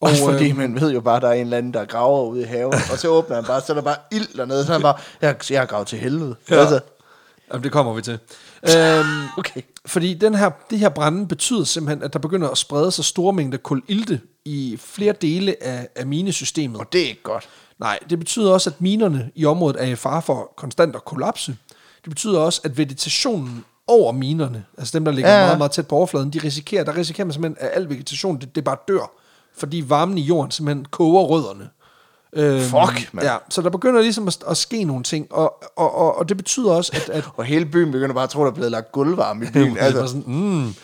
[0.01, 2.25] Også fordi øh, man ved jo bare, at der er en eller anden, der graver
[2.25, 4.73] ude i haven, og så åbner han bare, så er der bare ild dernede, så
[4.73, 6.37] er han bare, jeg, jeg har gravet til helvede.
[6.51, 6.61] Ja.
[6.61, 6.81] Altså,
[7.53, 8.19] Jamen, det kommer vi til.
[8.63, 9.63] øhm, okay.
[9.87, 13.33] Fordi den her, det her brænde betyder simpelthen, at der begynder at sprede sig store
[13.33, 16.81] mængder kulilte i flere dele af, af minesystemet.
[16.81, 17.49] Og det er ikke godt.
[17.79, 21.57] Nej, det betyder også, at minerne i området er i fare for konstant at kollapse.
[22.05, 25.41] Det betyder også, at vegetationen over minerne, altså dem, der ligger Ja, ja.
[25.41, 25.47] ja.
[25.47, 28.55] meget, meget tæt på overfladen, de risikerer, der risikerer man simpelthen, at al vegetation, det,
[28.55, 29.11] det bare dør,
[29.57, 31.69] fordi varmen i jorden simpelthen koger rødderne.
[32.37, 33.27] Øhm, Fuck, mand.
[33.27, 36.37] Ja, så der begynder ligesom at, at ske nogle ting, og, og, og, og det
[36.37, 38.93] betyder også, at, at Og hele byen begynder bare at tro, der er blevet lagt
[38.93, 40.75] gulvvarme i byen, altså, sådan, mm,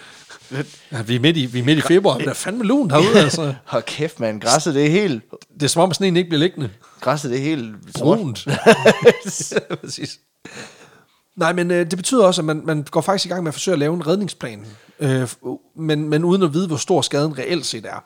[0.93, 3.21] ja, vi, er midt i, vi er midt i februar, der er fandme lun herude,
[3.21, 3.55] altså.
[3.65, 4.41] hold kæft, man.
[4.41, 5.23] Græsset, det er helt...
[5.55, 6.71] Det er som om, sneen ikke bliver liggende.
[7.01, 7.75] Græsset, det er helt...
[7.99, 8.47] brunt.
[8.49, 10.19] Ja, Præcis.
[11.37, 13.55] Nej, men øh, det betyder også, at man, man går faktisk i gang med at
[13.55, 14.67] forsøge at lave en redningsplan,
[15.01, 15.29] øh,
[15.77, 18.05] men, men uden at vide, hvor stor skaden reelt set er.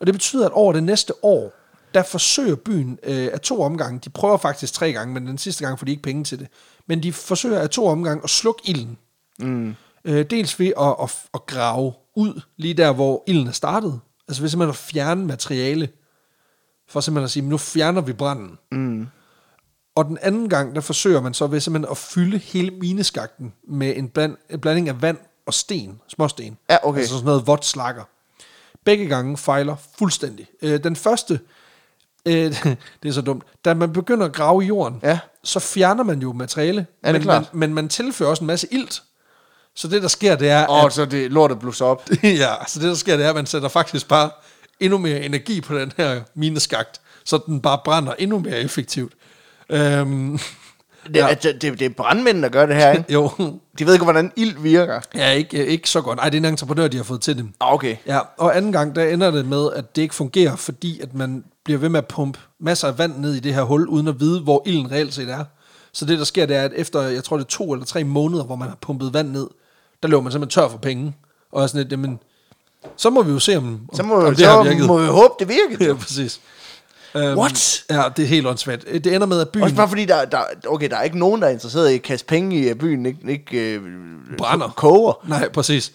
[0.00, 1.52] Og det betyder, at over det næste år,
[1.94, 5.64] der forsøger byen øh, af to omgange, de prøver faktisk tre gange, men den sidste
[5.64, 6.48] gang får de ikke penge til det,
[6.86, 8.98] men de forsøger af to omgange at slukke ilden.
[9.38, 9.74] Mm.
[10.04, 14.00] Øh, dels ved at, at, at grave ud lige der, hvor ilden er startet.
[14.28, 15.88] Altså ved simpelthen at fjerne materiale,
[16.88, 18.58] for simpelthen at sige, nu fjerner vi branden.
[19.94, 23.96] Og den anden gang, der forsøger man så ved simpelthen at fylde hele mineskakten med
[23.96, 26.58] en, bland, en blanding af vand og sten, småsten.
[26.70, 26.98] Ja, okay.
[26.98, 28.02] Altså sådan noget vådt slakker.
[28.84, 30.46] Begge gange fejler fuldstændig.
[30.62, 31.40] Øh, den første,
[32.26, 32.34] øh,
[33.02, 35.18] det er så dumt, da man begynder at grave i jorden, Ja.
[35.44, 39.02] så fjerner man jo materiale, Ja, men, man, men man tilfører også en masse ilt.
[39.74, 42.08] Så det, der sker, det er, Og så det lortet blusser op.
[42.22, 44.30] ja, så det der sker, det er, at man sætter faktisk bare
[44.80, 49.12] endnu mere energi på den her mineskagt, så den bare brænder endnu mere effektivt.
[49.70, 50.38] Øhm,
[51.06, 51.28] Det, ja.
[51.42, 53.12] det, det, det er brandmænd, der gør det her, ikke?
[53.12, 53.30] jo,
[53.78, 55.00] De ved ikke, hvordan ild virker.
[55.14, 56.16] ja, ikke, ikke så godt.
[56.16, 57.52] Nej, det er en entreprenør, de har fået til dem.
[57.60, 57.96] Ah, Okay.
[58.06, 61.44] Ja, og anden gang, der ender det med, at det ikke fungerer, fordi at man
[61.66, 64.20] bliver ved med at pumpe masser af vand ned i det her hul, uden at
[64.20, 65.44] vide, hvor ilden reelt set er.
[65.92, 68.04] Så det, der sker, det er, at efter, jeg tror, det er to eller tre
[68.04, 69.46] måneder, hvor man har pumpet vand ned,
[70.02, 71.14] der løber man simpelthen tør for penge.
[71.52, 72.18] Og er sådan lidt, jamen,
[72.96, 74.86] så må vi jo se, om, Så må, om vi, det har så virket.
[74.86, 75.84] må vi håbe, det virkede.
[75.88, 76.40] Ja, præcis.
[77.14, 77.84] Um, What?
[77.90, 78.84] Ja, det er helt åndssvagt.
[79.04, 81.42] Det ender med, at byen Også bare fordi, der, der, okay, der er ikke nogen,
[81.42, 83.82] der er interesseret i at kaste penge i, at byen ikke, ikke øh,
[84.38, 84.68] Brænder.
[84.68, 85.12] koger.
[85.28, 85.92] Nej, præcis.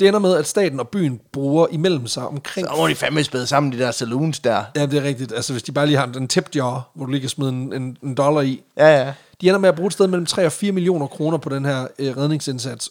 [0.00, 2.66] Det ender med, at staten og byen bruger imellem sig omkring...
[2.66, 4.64] Så må de fandme spæde sammen, de der saloons der.
[4.76, 5.32] Ja, det er rigtigt.
[5.32, 7.72] Altså, hvis de bare lige har en tip jar, hvor du lige kan smide en,
[7.72, 8.62] en, en dollar i.
[8.76, 9.14] Ja, ja.
[9.40, 11.64] De ender med at bruge et sted mellem 3 og 4 millioner kroner på den
[11.64, 12.90] her øh, redningsindsats.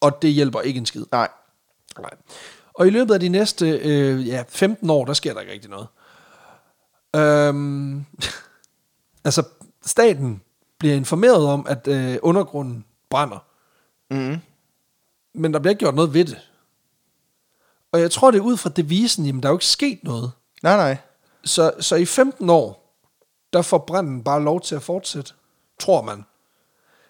[0.00, 1.04] Og det hjælper ikke en skid.
[1.12, 1.28] Nej.
[1.98, 2.10] Nej.
[2.74, 5.70] Og i løbet af de næste øh, ja, 15 år, der sker der ikke rigtig
[5.70, 5.86] noget.
[7.16, 8.04] Øhm,
[9.24, 9.42] altså,
[9.86, 10.40] staten
[10.78, 13.44] bliver informeret om, at øh, undergrunden brænder.
[14.10, 14.36] Mm.
[15.34, 16.38] Men der bliver ikke gjort noget ved det.
[17.92, 20.32] Og jeg tror, det er ud fra devisen, jamen der er jo ikke sket noget.
[20.62, 20.96] Nej, nej.
[21.44, 22.96] Så, så i 15 år,
[23.52, 25.32] der får branden bare lov til at fortsætte,
[25.80, 26.24] tror man.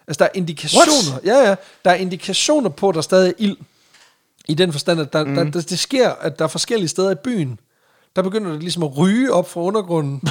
[0.07, 1.55] Altså der er indikationer, ja ja,
[1.85, 3.57] der er indikationer på, at der stadig er ild.
[4.49, 5.35] I den forstand, at der, mm.
[5.35, 7.61] der, der, det sker, at der er forskellige steder i byen,
[8.17, 10.23] der begynder det ligesom at ryge op fra undergrunden.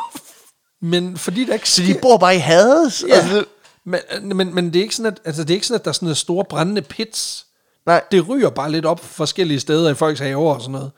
[0.92, 2.00] Men fordi der ikke Så de sker...
[2.00, 3.04] bor bare i Hades?
[3.08, 3.14] Ja.
[3.14, 3.44] Altså,
[3.84, 4.00] Men,
[4.36, 5.92] men, men det, er ikke sådan, at, altså, det er ikke sådan, at der er
[5.92, 7.46] sådan store brændende pits.
[7.86, 8.02] nej.
[8.12, 10.90] Det ryger bare lidt op forskellige steder i folks haver og sådan noget.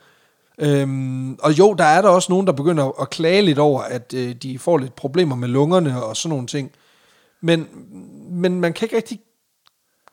[0.59, 4.13] Øhm, og jo, der er der også nogen, der begynder at klage lidt over, at
[4.13, 6.71] øh, de får lidt problemer med lungerne og sådan nogle ting.
[7.41, 7.67] Men,
[8.29, 9.19] men man kan ikke rigtig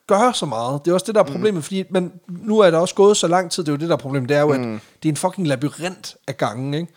[0.07, 0.85] gøre så meget.
[0.85, 1.61] Det er også det, der er problemet, mm.
[1.61, 3.95] fordi man, nu er der også gået så lang tid, det er jo det, der
[3.95, 4.75] er problemet, det er jo, mm.
[4.75, 6.93] at det er en fucking labyrint af gangen, ikke?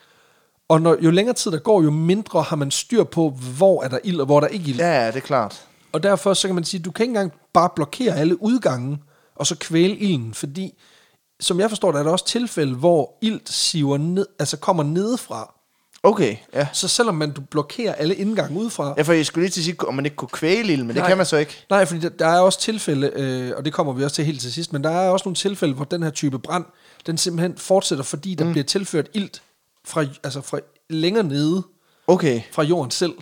[0.69, 3.89] Og når, jo længere tid der går, jo mindre har man styr på, hvor er
[3.89, 4.79] der ild, og hvor der ikke er ild.
[4.79, 5.67] Ja, ja, det er klart.
[5.93, 8.99] Og derfor så kan man sige, du kan ikke engang bare blokere alle udgange,
[9.37, 10.75] og så kvæle ilden, fordi,
[11.41, 15.55] som jeg forstår det, er der også tilfælde, hvor ilt siver ned, altså kommer nedefra.
[16.03, 16.69] Okay, ja.
[16.73, 19.65] Så selvom man du blokerer alle indgange udefra, Ja, for jeg skulle lige til at
[19.65, 21.09] sige, om man ikke kunne kvæle ilden, men det Nej.
[21.09, 21.65] kan man så ikke.
[21.71, 24.41] Nej, fordi der, der er også tilfælde, øh, og det kommer vi også til helt
[24.41, 26.65] til sidst, men der er også nogle tilfælde, hvor den her type brand,
[27.07, 28.53] den simpelthen fortsætter, fordi der mm.
[28.53, 29.43] bliver tilført ilt
[29.85, 30.59] fra, altså fra
[30.91, 31.63] længere nede
[32.07, 32.41] Okay.
[32.53, 33.13] fra jorden selv.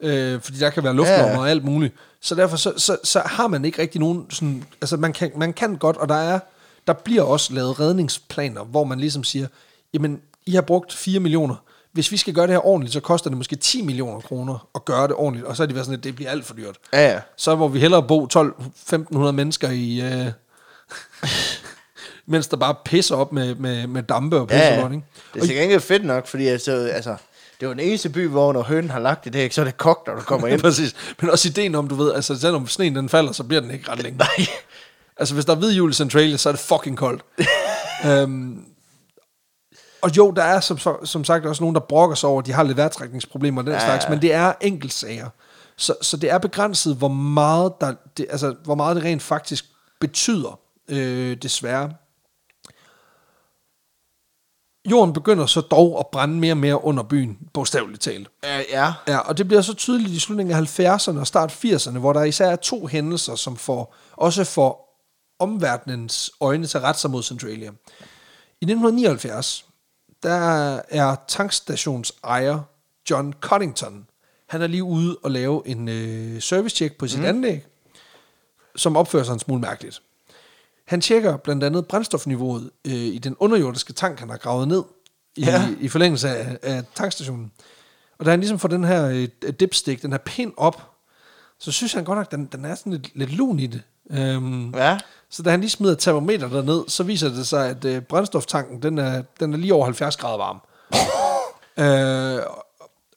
[0.00, 1.38] Øh, fordi der kan være luftlommer Ja.
[1.38, 1.94] og alt muligt.
[2.20, 4.64] Så derfor så, så, så har man ikke rigtig nogen sådan...
[4.80, 6.38] Altså man kan, man kan godt, og der er
[6.86, 9.46] der bliver også lavet redningsplaner, hvor man ligesom siger,
[9.94, 11.54] jamen, I har brugt 4 millioner.
[11.92, 14.84] Hvis vi skal gøre det her ordentligt, så koster det måske 10 millioner kroner at
[14.84, 15.46] gøre det ordentligt.
[15.46, 16.76] Og så er de været sådan, at det bliver alt for dyrt.
[16.92, 17.20] Ja, ja.
[17.36, 20.00] Så hvor vi hellere bo 12-1500 mennesker i...
[20.00, 20.26] Øh,
[22.26, 24.80] mens der bare pisser op med, med, med dampe og Ja, pisser ja.
[24.80, 25.04] godt, ikke?
[25.34, 27.16] Det er sikkert ikke fedt nok, fordi altså, altså,
[27.60, 29.76] Det var den eneste by, hvor når hønen har lagt det æg, så er det
[29.76, 30.60] kogt, når du kommer ind.
[30.60, 30.94] Præcis.
[31.20, 33.90] Men også ideen om, du ved, altså selvom sneen den falder, så bliver den ikke
[33.90, 34.18] ret længe.
[34.18, 34.46] Nej.
[35.16, 37.22] Altså, hvis der er hvid jul i Centralia, så er det fucking koldt.
[38.06, 38.64] øhm,
[40.02, 42.52] og jo, der er som, som sagt også nogen, der brokker sig over, at de
[42.52, 44.10] har lidt vejrtrækningsproblemer og den Ja, ja, slags, ja.
[44.10, 45.28] men det er enkeltsager.
[45.76, 49.64] Så, så det er begrænset, hvor meget, der, det, altså, hvor meget det rent faktisk
[50.00, 50.58] betyder,
[50.88, 51.92] øh, desværre.
[54.90, 58.28] Jorden begynder så dog at brænde mere og mere under byen, bogstaveligt talt.
[58.44, 58.92] Ja, ja.
[59.08, 62.22] Ja, og det bliver så tydeligt i slutningen af 70'erne og start 80'erne, hvor der
[62.22, 64.98] især er to hændelser, som får, også får
[65.38, 67.70] omverdenens øjne til at rette sig mod Centralia.
[68.60, 69.66] I 1979,
[70.22, 72.60] der er tankstationsejer
[73.10, 74.06] John Cottington,
[74.52, 77.24] han er lige ude og lave en øh, servicecheck på sit mm.
[77.24, 77.64] anlæg,
[78.76, 80.02] som opfører sig en smule mærkeligt.
[80.86, 84.82] Han tjekker blandt andet brændstofniveauet øh, i den underjordiske tank, han har gravet ned
[85.36, 85.68] i, Ja.
[85.80, 87.52] i forlængelse af, af tankstationen.
[88.18, 90.82] Og da han ligesom får den her øh, dipstick, den her pind op,
[91.58, 93.82] så synes han godt nok, den, den er sådan lidt, lidt lun i det.
[94.10, 94.98] Øhm, Ja.
[95.30, 98.98] Så da han lige smider termometer derned, så viser det sig, at øh, brændstoftanken, den
[98.98, 100.60] er, den er lige over 70 grader varm.
[102.38, 102.42] øh,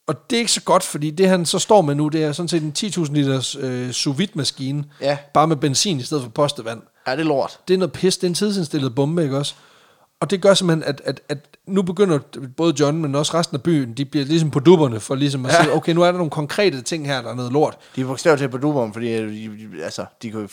[0.07, 2.31] og det er ikke så godt, fordi det han så står med nu, det er
[2.31, 5.17] sådan set en 10.000 liters øh, sous vide maskine, Ja.
[5.33, 6.81] bare med benzin i stedet for postevand.
[7.07, 7.59] Ja, det er lort.
[7.67, 9.53] Det er noget pis, det er en tidsindstillet bombe, ikke også?
[10.19, 11.37] Og det gør simpelthen, at, at, at
[11.67, 12.19] nu begynder
[12.57, 15.53] både John, men også resten af byen, de bliver ligesom på dupperne, for ligesom at
[15.53, 15.63] Ja.
[15.63, 17.77] sige, okay, nu er der nogle konkrete ting her, der er noget lort.
[17.95, 20.47] De er bogstaveligt til på duberen, fordi øh, de, altså, de kan jo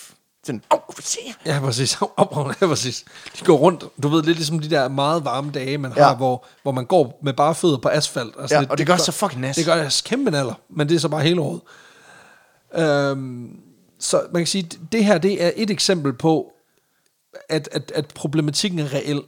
[0.45, 1.19] sådan, åh, oh, se.
[1.47, 1.99] Ja, præcis.
[2.17, 3.05] Op, ja, præcis.
[3.41, 6.05] De går rundt, du ved, lidt ligesom de der meget varme dage, man Ja.
[6.05, 8.35] har, hvor, hvor man går med bare fødder på asfalt.
[8.41, 9.57] Altså, Ja, og det gør så fucking nas.
[9.57, 11.61] Det gør det kæmpe naller, men det er så bare hele året.
[12.75, 13.51] Øhm,
[14.03, 16.53] så man kan sige, det her det er et eksempel på,
[17.49, 19.23] at, at, at problematikken er reel.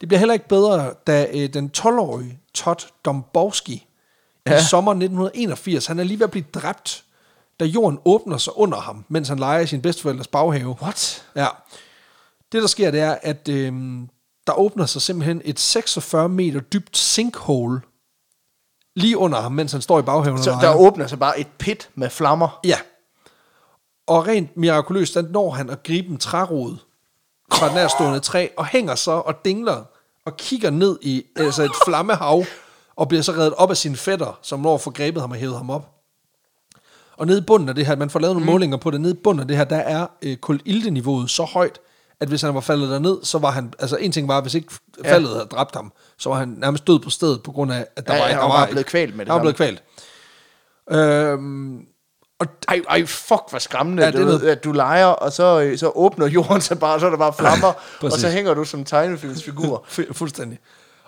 [0.00, 3.86] Det bliver heller ikke bedre, da øh, den 12-årige Todd Domborski
[4.46, 4.58] ja.
[4.58, 7.04] I sommer 1981, han er lige ved at blive dræbt,
[7.60, 10.76] da jorden åbner sig under ham, mens han leger i sin bedsteforældres baghave.
[10.82, 11.24] What?
[11.36, 11.46] Ja.
[12.52, 13.72] Det, der sker, det er, at øh,
[14.46, 17.80] der åbner sig simpelthen et 46 meter dybt sinkhole
[18.96, 20.42] lige under ham, mens han står i baghaven.
[20.42, 20.60] Så leger.
[20.60, 22.60] der åbner sig bare et pit med flammer.
[22.64, 22.76] Ja.
[24.10, 26.76] Og rent mirakuløst, der når han at gribe en trærod
[27.52, 29.84] fra et nærstående træ, og hænger så og dingler
[30.26, 32.44] og kigger ned i altså et flammehav,
[32.96, 35.56] og bliver så reddet op af sine fætter, som når får grebet ham og hævet
[35.56, 35.90] ham op.
[37.16, 38.52] Og nede i bunden af det her, man får lavet nogle mm.
[38.52, 41.78] målinger på det, nede i bunden af det her, der er øh, kulilteniveauet så højt,
[42.20, 44.68] at hvis han var faldet derned, så var han, altså en ting var, hvis ikke
[45.04, 45.12] Ja.
[45.12, 48.06] faldet havde dræbt ham, så var han nærmest død på stedet, på grund af, at
[48.06, 49.82] der Ja, var, ja, han var var blevet kvalt med det Han var blevet kvalt.
[50.90, 51.86] Øhm,
[52.40, 55.32] og Ej, ej, fuck, hvor skræmmende, Ja, ja, det du ved, at du leger, og
[55.32, 57.72] så, øh, så åbner jorden sig bare, så er der bare flammer,
[58.02, 59.84] og så hænger du som tegnefilmsfigur.
[59.98, 60.58] Fu- Fuldstændig.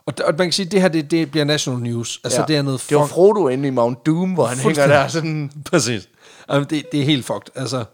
[0.07, 2.21] Og, og man kan sige, at det her, det, det bliver national news.
[2.25, 2.47] Altså, ja.
[2.47, 5.51] det er noget Det var Frodo inde i Mount Doom, hvor han hænger der sådan...
[5.71, 6.09] Præcis.
[6.49, 7.51] Altså, det, det er helt fucked.
[7.55, 7.85] Altså,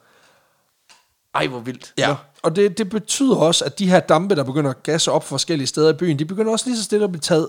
[1.34, 1.92] Ej, hvor vildt.
[1.98, 2.08] ja.
[2.08, 2.14] Nå.
[2.42, 5.66] Og det, det betyder også, at de her dampe, der begynder at gasse op forskellige
[5.66, 7.48] steder i byen, de begynder også lige så stille at blive taget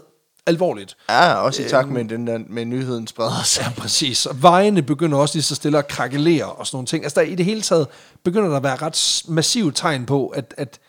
[0.49, 0.97] alvorligt.
[1.09, 3.63] Ja, også i takt med, den der, med nyheden spreder sig.
[3.63, 4.25] Ja, præcis.
[4.25, 7.03] Og vejene begynder også lige så stille at krakelere og sådan nogle ting.
[7.03, 7.88] Altså, der, i det hele taget
[8.23, 10.79] begynder der at være ret massive tegn på, at, at,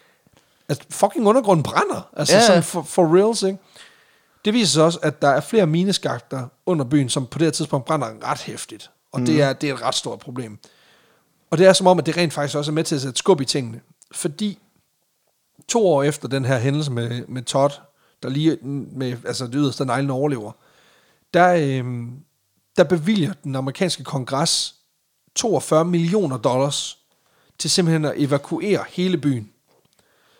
[0.68, 2.09] at fucking undergrunden brænder.
[2.16, 2.46] Altså, ja.
[2.46, 3.59] sådan for, for reals, ikke?
[4.44, 7.53] Det viser sig også, at der er flere mineskakter under byen, som på det her
[7.53, 8.90] tidspunkt brænder ret hæftigt.
[9.12, 9.27] Og mm.
[9.27, 10.59] det, er, det er et ret stort problem.
[11.51, 13.18] Og det er som om, at det rent faktisk også er med til at sætte
[13.18, 13.81] skub i tingene.
[14.12, 14.59] Fordi
[15.68, 17.73] to år efter den her hændelse med, med Todd,
[18.22, 20.52] der lige med altså det yderste neglen overlever,
[21.35, 22.12] der, øhm,
[22.76, 24.74] der bevilger den amerikanske kongres
[25.35, 26.98] 42 millioner dollars
[27.59, 29.50] til simpelthen at evakuere hele byen.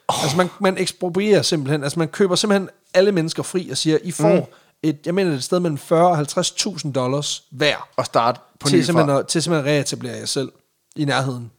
[0.09, 0.23] Oh.
[0.23, 4.11] Altså man, man eksproprierer simpelthen, altså man køber simpelthen alle mennesker fri og siger, I
[4.11, 4.43] får mm.
[4.83, 8.41] et, jeg mener det er et sted mellem 40 og 50.000 dollars hver Og starte
[8.61, 10.53] på til simpelthen, at, til simpelthen at reetablere jer selv
[10.97, 11.51] i nærheden.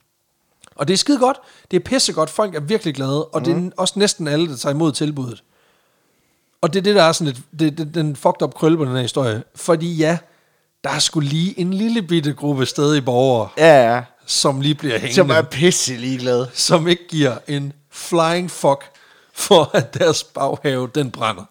[0.76, 1.38] Og det er skide godt.
[1.72, 2.30] Det er pissegodt.
[2.30, 3.26] Folk er virkelig glade.
[3.26, 3.46] Og mm.
[3.46, 5.44] det er også næsten alle, der tager imod tilbuddet.
[6.62, 8.86] Og det er det, der er sådan lidt, det, det, den fucked up krølle på
[8.86, 9.44] den her historie.
[9.56, 10.18] Fordi ja,
[10.84, 14.02] der er sgu lige en lille bitte gruppe stadig borgere, Ja, ja.
[14.26, 15.16] som lige bliver hængende.
[15.16, 16.50] Som er pisse ligeglade.
[16.54, 18.84] som ikke giver en flying fuck
[19.34, 21.44] for, at deres baghave, den brænder.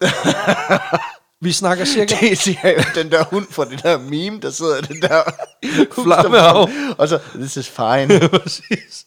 [1.43, 4.77] Vi snakker cirka Det siger jo den der hund fra det der meme, der sidder
[4.77, 5.21] i den der
[6.03, 6.69] Flammehav.
[6.97, 8.19] Og så, this is fine.
[8.39, 9.05] Præcis.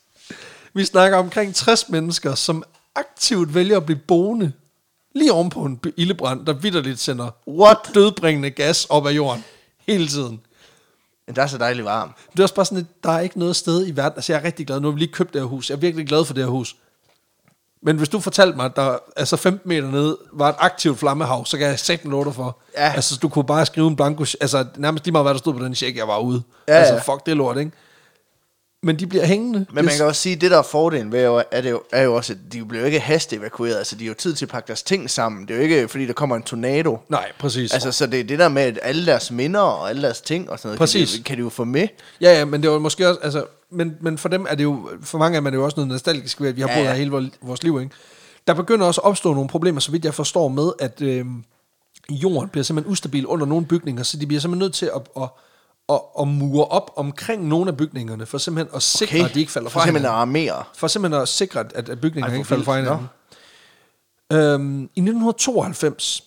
[0.74, 2.62] Vi snakker omkring 60 mennesker, som
[2.96, 4.52] aktivt vælger at blive boende
[5.14, 7.78] lige oven på en ildebrand, der vidderligt sender What?
[7.94, 9.44] dødbringende gas op af jorden
[9.86, 10.40] hele tiden.
[11.26, 12.14] Men der er så dejligt varm.
[12.32, 14.12] Det er også bare sådan, at der er ikke noget sted i verden.
[14.16, 14.80] Altså, jeg er rigtig glad.
[14.80, 15.70] Nu har vi lige købt det her hus.
[15.70, 16.76] Jeg er virkelig glad for det her hus.
[17.82, 21.46] Men hvis du fortalte mig, at der altså 15 meter nede var et aktivt flammehav,
[21.46, 22.58] så kan jeg sætte en låter for.
[22.76, 22.92] Ja.
[22.92, 25.64] Altså, du kunne bare skrive en blanko, altså nærmest lige meget, hvad der stod på
[25.64, 26.42] den check, jeg var ude.
[26.68, 27.72] Ja, altså, fuck, det lort, ikke?
[28.84, 29.58] Men de bliver hængende.
[29.58, 31.82] Men man Det- kan også sige, at det der er fordelen ved, er, det jo,
[31.92, 33.76] er jo også, at de bliver jo ikke hasteevakueret.
[33.76, 35.42] Altså, de har jo tid til at pakke deres ting sammen.
[35.42, 36.98] Det er jo ikke, fordi der kommer en tornado.
[37.08, 37.72] Nej, præcis.
[37.72, 40.50] Altså, så det er det der med, at alle deres minder og alle deres ting
[40.50, 41.10] og sådan noget, Præcis.
[41.10, 41.88] Kan, de, kan de jo få med.
[42.20, 44.88] Ja, ja, men det var måske også, altså, men, men for dem er det jo,
[45.02, 46.74] for mange af dem er det jo også noget nostalgisk ved, at vi har Ja,
[46.76, 47.94] boet her hele vores, vores liv, ikke?
[48.46, 51.26] Der begynder også at opstå nogle problemer, så vidt jeg forstår med, at øh,
[52.10, 55.28] jorden bliver simpelthen ustabil under nogle bygninger, så de bliver simpelthen nødt til at, at,
[55.88, 59.28] at, at mure op omkring nogle af bygningerne, for simpelthen at sikre, okay.
[59.28, 60.50] at de ikke falder For fra simpelthen at hinanden.
[60.52, 60.64] armere.
[60.74, 63.06] For simpelthen at sikre, at, at bygningerne Ej, ikke falder fra hinanden.
[64.32, 66.24] Øhm, I 1992,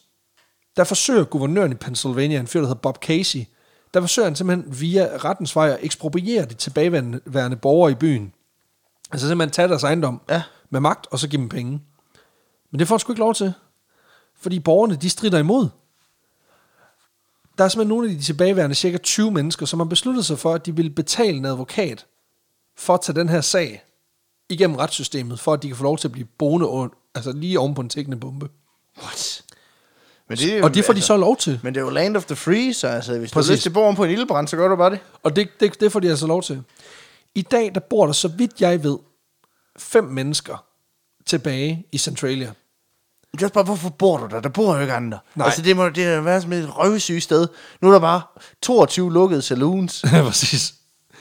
[0.78, 3.39] der forsøger guvernøren i Pennsylvania, en fyr, der hedder Bob Casey,
[3.93, 8.34] der forsøger han simpelthen via rettens vej at ekspropriere de tilbageværende borgere i byen.
[9.12, 10.43] Altså simpelthen tage deres ejendom Ja.
[10.70, 11.82] med magt, og så give dem penge.
[12.72, 13.53] Men det får han sgu ikke lov til.
[14.41, 15.70] Fordi borgerne, de strider imod.
[17.58, 20.53] Der er simpelthen nogle af de tilbageværende cirka 20 mennesker, som har besluttet sig for,
[20.53, 22.05] at de vil betale en advokat
[22.78, 23.84] for at tage den her sag
[24.49, 27.60] igennem retssystemet, for at de kan få lov til at blive boende under, altså lige
[27.60, 28.49] oven på en tækkende bombe.
[29.03, 29.43] What?
[30.30, 31.60] Men det, jo- Og det får de så lov til.
[31.64, 33.47] Men det er jo land of the free, så altså, hvis Præcis.
[33.47, 34.99] du har lyst til at bo på en ildbrand, så gør du bare det.
[35.24, 36.64] Og det, det, det får de altså lov til.
[37.36, 38.97] I dag, der bor der, så vidt jeg ved,
[39.78, 40.66] fem mennesker
[41.26, 42.53] tilbage i Centralia.
[43.32, 44.41] Det er bare, hvorfor bor du der?
[44.41, 45.19] Der bor jo ikke andre.
[45.36, 45.45] Nej.
[45.45, 47.47] Altså, det må det er være som et røvsygt sted.
[47.82, 48.21] Nu er der bare
[48.61, 50.73] 22 lukkede saloons, Præcis.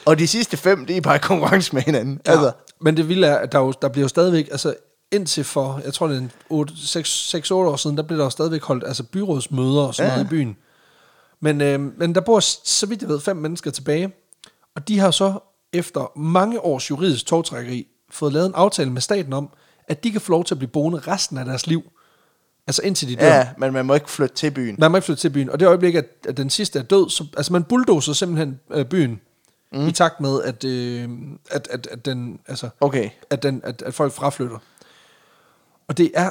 [0.05, 2.21] og de sidste fem, de er bare konkurrence med hinanden.
[2.27, 2.31] Ja.
[2.31, 4.75] Altså, Men det vilde er, at der, jo, der bliver jo stadigvæk, altså
[5.13, 8.85] indtil for, jeg tror det er 6-8 år siden, der blev der jo stadigvæk holdt
[8.87, 10.17] altså byrådsmøder og sådan ja.
[10.17, 10.57] noget i byen.
[11.41, 14.13] Men, øh, men der bor, så vidt jeg ved, fem mennesker tilbage,
[14.75, 15.39] og de har så
[15.73, 19.51] efter mange års juridisk togtrækkeri fået lavet en aftale med staten om,
[19.89, 21.83] at de kan få lov til at blive boende resten af deres liv.
[22.67, 23.27] Altså indtil de dør.
[23.27, 24.77] ja, men man må ikke flytte til byen.
[24.79, 25.51] Man må ikke flytte til byen.
[25.51, 28.85] Og det øjeblik, at, at den sidste er død, så, altså man bulldozer simpelthen øh,
[28.85, 29.21] byen,
[29.73, 29.87] mm.
[29.89, 31.09] i takt med, at, øh,
[31.51, 33.11] at, at, at, den, altså, Okay.
[33.31, 34.59] at, den, at, at folk fraflytter.
[35.89, 36.31] Og det er,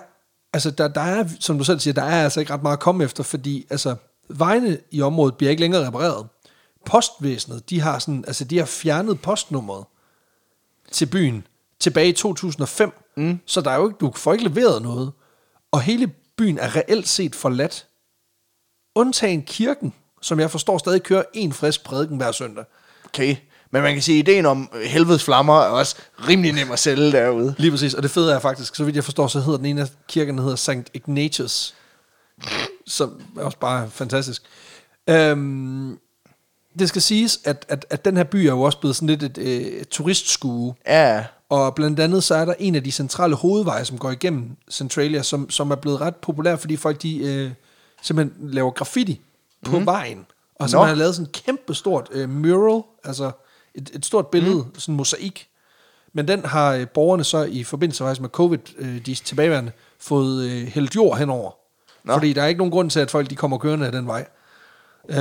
[0.53, 2.81] altså der, der er, som du selv siger, der er altså ikke ret meget at
[2.83, 3.95] komme efter, fordi altså,
[4.29, 6.27] vejene i området bliver ikke længere repareret.
[6.86, 9.86] Postvæsenet, de har sådan, altså de har fjernet postnummeret
[10.91, 11.47] til byen
[11.79, 13.39] tilbage i 2005, mm.
[13.45, 15.11] så der er jo ikke, du får ikke leveret noget.
[15.71, 17.88] Og hele byen er reelt set forladt.
[18.95, 22.63] Undtagen kirken, som jeg forstår stadig kører en frisk prædiken hver søndag.
[23.05, 23.36] Okay.
[23.71, 25.95] Men man kan sige, at ideen om helvedes flammer er også
[26.27, 27.55] rimelig nem at sælge derude.
[27.57, 29.81] Lige præcis, og det fede er faktisk, så vidt jeg forstår, så hedder den ene
[29.81, 30.89] af kirkerne hedder St.
[30.93, 31.73] Ignatius,
[32.88, 34.43] som er også bare fantastisk.
[35.09, 35.99] Øhm,
[36.79, 39.23] det skal siges, at, at, at den her by er jo også blevet sådan lidt
[39.23, 43.35] et, øh, et turistskue, Ja, og blandt andet så er der en af de centrale
[43.35, 47.51] hovedveje, som går igennem Centralia, som, som er blevet ret populær, fordi folk de øh,
[48.01, 49.21] simpelthen laver graffiti
[49.65, 49.85] på mm.
[49.85, 50.25] vejen,
[50.55, 50.83] og så Nå.
[50.83, 53.31] har lavet sådan et kæmpe stort øh, mural, altså
[53.75, 54.79] et, et stort billede, mm.
[54.79, 55.47] sådan en mosaik.
[56.13, 60.43] Men den har øh, borgerne så i forbindelse faktisk med covid, øh, de tilbageværende, fået
[60.43, 61.51] øh, hældt jord henover.
[62.03, 62.13] Nå.
[62.13, 64.25] Fordi der er ikke nogen grund til, at folk de kommer kørende af den vej.
[65.09, 65.15] Øh,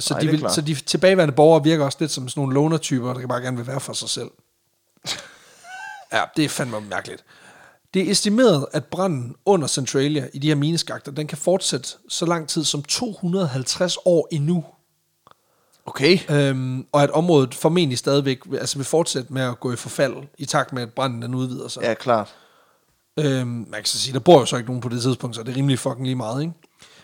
[0.00, 3.14] så, Nej, de vil, så de tilbageværende borgere virker også lidt som sådan nogle loner-typer,
[3.14, 4.30] der bare gerne vil være for sig selv.
[6.12, 7.24] Ja, det er fandme mærkeligt.
[7.94, 12.26] Det er estimeret, at branden under Centralia i de her mineskakter, den kan fortsætte så
[12.26, 14.64] lang tid som 250 år endnu.
[15.86, 16.18] okay.
[16.30, 20.14] Øhm, og at området formentlig stadigvæk vil- altså vil fortsætte med at gå i forfald,
[20.38, 21.82] i takt med, at branden den udvider sig.
[21.82, 22.34] Ja, klart.
[23.18, 25.42] Øhm, man kan så sige, der bor jo så ikke nogen på det tidspunkt, så
[25.42, 26.54] det er rimelig fucking lige meget, ikke?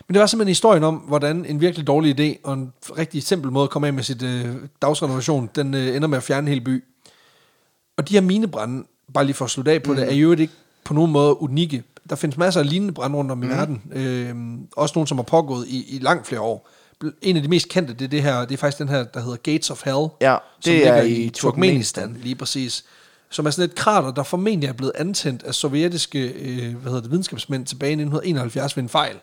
[0.07, 3.51] Men det var simpelthen historien om, hvordan en virkelig dårlig idé, og en rigtig simpel
[3.51, 6.53] måde at komme af med sit øh, dagsrenovation, den øh, ender med at fjerne en
[6.53, 6.83] hel by.
[7.97, 9.97] Og de her minebrænde, bare lige for at slutte af på mm.
[9.97, 10.49] det, er jo ikke
[10.83, 11.83] på nogen måde unikke.
[12.09, 13.81] Der findes masser af lignende brænde rundt om i verden.
[13.91, 16.69] Øhm, også nogle, som har pågået i, i langt flere år.
[17.21, 19.19] En af de mest kendte, det er, det her, det er faktisk den her, der
[19.19, 20.07] hedder Gates of Hell.
[20.21, 22.17] Ja, som det er ligger i Turkmenistan.
[22.21, 22.85] Lige præcis.
[23.29, 27.01] Som er sådan et krater, der formentlig er blevet antændt af sovjetiske øh, hvad hedder
[27.01, 29.15] det, videnskabsmænd tilbage i 1971 ved en fejl.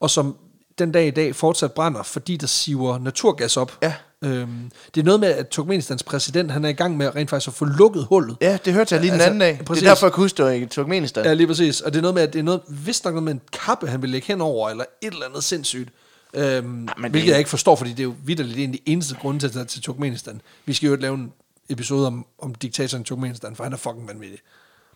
[0.00, 0.36] Og som
[0.78, 3.78] den dag i dag fortsat brænder, fordi der siver naturgas op.
[3.82, 3.94] Ja.
[4.24, 7.48] Øhm, det er noget med, at Turkmenistans præsident han er i gang med rent faktisk
[7.48, 8.36] at få lukket hullet.
[8.40, 9.60] Ja, det hørte jeg lige den Altså, anden dag.
[9.66, 9.80] præcis.
[9.82, 11.24] Det er derfor, jeg kunne huske, det var i Turkmenistan.
[11.24, 11.80] Ja, lige præcis.
[11.80, 13.88] Og det er noget med, at det er noget, vist nok noget med en kappe,
[13.88, 15.88] han vil lægge henover, eller et eller andet sindssygt.
[16.34, 18.92] Øhm, men hvilket det- jeg ikke forstår, fordi det er jo vidderligt en af de
[18.92, 20.40] eneste grunde til at tage til Turkmenistan.
[20.66, 21.32] Vi skal jo ikke lave en
[21.68, 24.38] episode om, om diktatoren i Turkmenistan, for han er fucking vanvittig.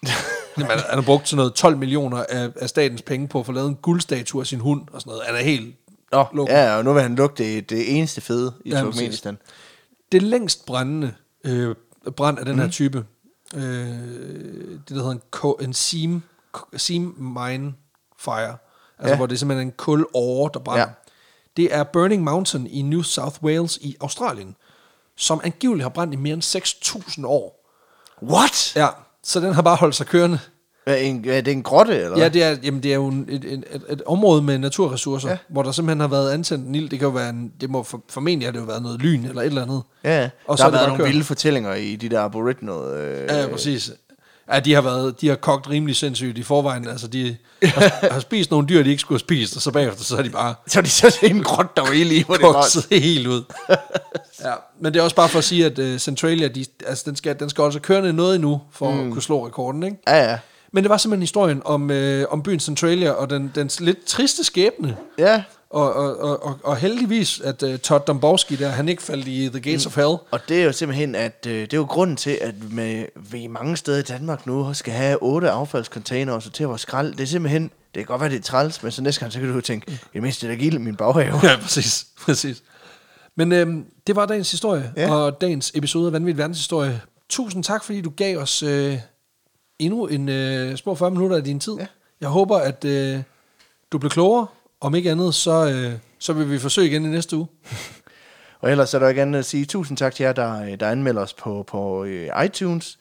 [0.58, 3.52] Jamen, han har brugt sådan noget 12 millioner af, af statens penge på at få
[3.52, 5.22] lavet en guldstatue af sin hund og sådan noget.
[5.26, 5.74] Han er helt
[6.12, 6.54] Nå, lukket.
[6.54, 9.38] ja, og nu vil han lugte det, det eneste fede i Ja, Turkmenistan.
[10.12, 11.74] Det længst brændende øh,
[12.16, 12.62] brand af den Mhm.
[12.64, 13.04] her type,
[13.54, 16.22] øh, det, der hedder en, ko- en seam,
[16.76, 17.74] seam mine
[18.18, 18.56] fire.
[18.98, 19.16] Altså, Ja.
[19.16, 20.84] hvor det er simpelthen en kulåre, der brænder.
[20.86, 20.92] Ja.
[21.56, 24.56] Det er Burning Mountain i New South Wales i Australien,
[25.16, 27.66] som angiveligt har brændt i mere end 6.000 år.
[28.22, 28.76] What?
[28.76, 28.88] Ja,
[29.22, 30.38] så den har bare holdt sig kørende.
[30.90, 32.18] Er, en, er det en grotte, eller?
[32.18, 35.28] Ja, det er, jamen, det er jo en- et, et, et, et område med naturressourcer,
[35.28, 35.32] Ja.
[35.34, 35.38] ja.
[35.48, 36.88] hvor der simpelthen har været antændt en ild.
[36.90, 39.24] Det kan jo være en, det må for, formentlig har det jo været noget lyn
[39.24, 39.82] eller et eller andet.
[40.04, 40.30] Ja, ja.
[40.46, 41.12] Og der så har er været nogle kørt.
[41.12, 42.74] vilde fortællinger i de der aboriginal...
[42.74, 43.90] Øh, Ja, præcis.
[44.52, 46.88] Ja, de har, været, de har kogt rimelig sindssygt i forvejen.
[46.88, 50.04] Altså, de har, har spist nogle dyr, de ikke skulle have spist, og så bagefter,
[50.04, 52.34] så har de bare Så er de så en grotte, der var ild i, hvor
[52.34, 52.94] det var...
[53.00, 53.42] helt ud.
[54.44, 57.16] ja, men det er også bare for at sige, at uh, Centralia, de, altså, den,
[57.16, 59.06] skal, den skal altså køre noget endnu, for mm.
[59.06, 59.96] at kunne slå rekorden, ikke?
[60.08, 60.38] Ja, ja.
[60.72, 64.44] Men det var simpelthen historien om, øh, om byen Centralia, og den, dens lidt triste
[64.44, 64.96] skæbne.
[65.18, 69.28] Ja, Og, og, og, og, og heldigvis, at uh, Todd Domborski der, han ikke faldt
[69.28, 69.88] i The Gates mm.
[69.88, 70.16] of Hell.
[70.30, 73.46] og det er jo simpelthen, at øh, det er jo grunden til, at med, vi
[73.46, 77.12] mange steder i Danmark nu skal have otte affaldscontainere og sortere vores skrald.
[77.12, 79.38] Det er simpelthen, det kan godt være, det er træls, men så næste gang, så
[79.38, 81.40] kan du jo tænke, i det mindste er der gild i min baghave.
[81.48, 82.06] Ja, præcis.
[82.20, 82.62] præcis.
[83.36, 85.14] Men øhm, det var dagens historie, ja.
[85.14, 87.00] og dagens episode af Vanvittig Verdenshistorie.
[87.28, 88.98] Tusind tak, fordi du gav os øh,
[89.80, 91.74] endnu en øh, små 40 minutter af din tid.
[91.74, 91.86] Ja.
[92.20, 93.22] Jeg håber, at øh,
[93.92, 94.46] du blev klogere.
[94.80, 97.46] Om ikke andet, så, øh, så vil vi forsøge igen i næste uge.
[98.60, 100.88] Og ellers er der ikke andet at sige tusind tak til jer, der, øh, der
[100.88, 102.98] anmelder os på, på øh, iTunes.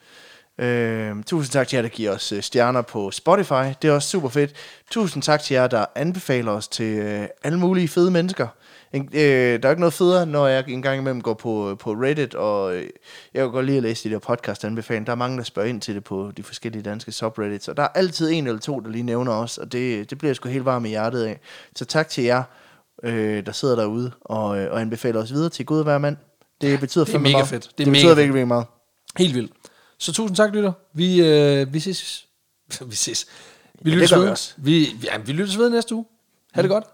[0.58, 3.64] Øh, tusind tak til jer, der giver os øh, stjerner på Spotify.
[3.82, 4.52] Det er også super fedt.
[4.90, 8.46] Tusind tak til jer, der anbefaler os til øh, alle mulige fede mennesker.
[8.92, 11.92] En, øh, der er ikke noget federe, når jeg en gang imellem går på, på
[11.92, 12.82] Reddit, og øh,
[13.34, 15.04] jeg kan godt lide at læse de der podcast-anbefalinger.
[15.04, 17.82] Der er mange, der spørger ind til det på de forskellige danske subreddits, og der
[17.82, 20.48] er altid en eller to, der lige nævner os, og det, det bliver jeg sgu
[20.48, 21.40] helt varm i hjertet af.
[21.76, 22.42] Så tak til jer,
[23.02, 26.16] øh, der sidder derude og, øh, og anbefaler os videre til Gud hver mand.
[26.60, 27.48] Det betyder det er mega meget.
[27.48, 27.62] fedt.
[27.64, 28.66] Det Det, er mega betyder virkelig, virkelig meget.
[29.18, 29.52] Helt vildt.
[29.98, 30.72] Så tusind tak, lytter.
[30.92, 32.26] Vi, øh, vi ses.
[32.90, 33.26] vi ses.
[33.82, 34.36] Vi Ja, lyttes ved.
[34.64, 36.04] Vi, ja, vi lyttes ved næste uge.
[36.52, 36.84] Ha' det godt.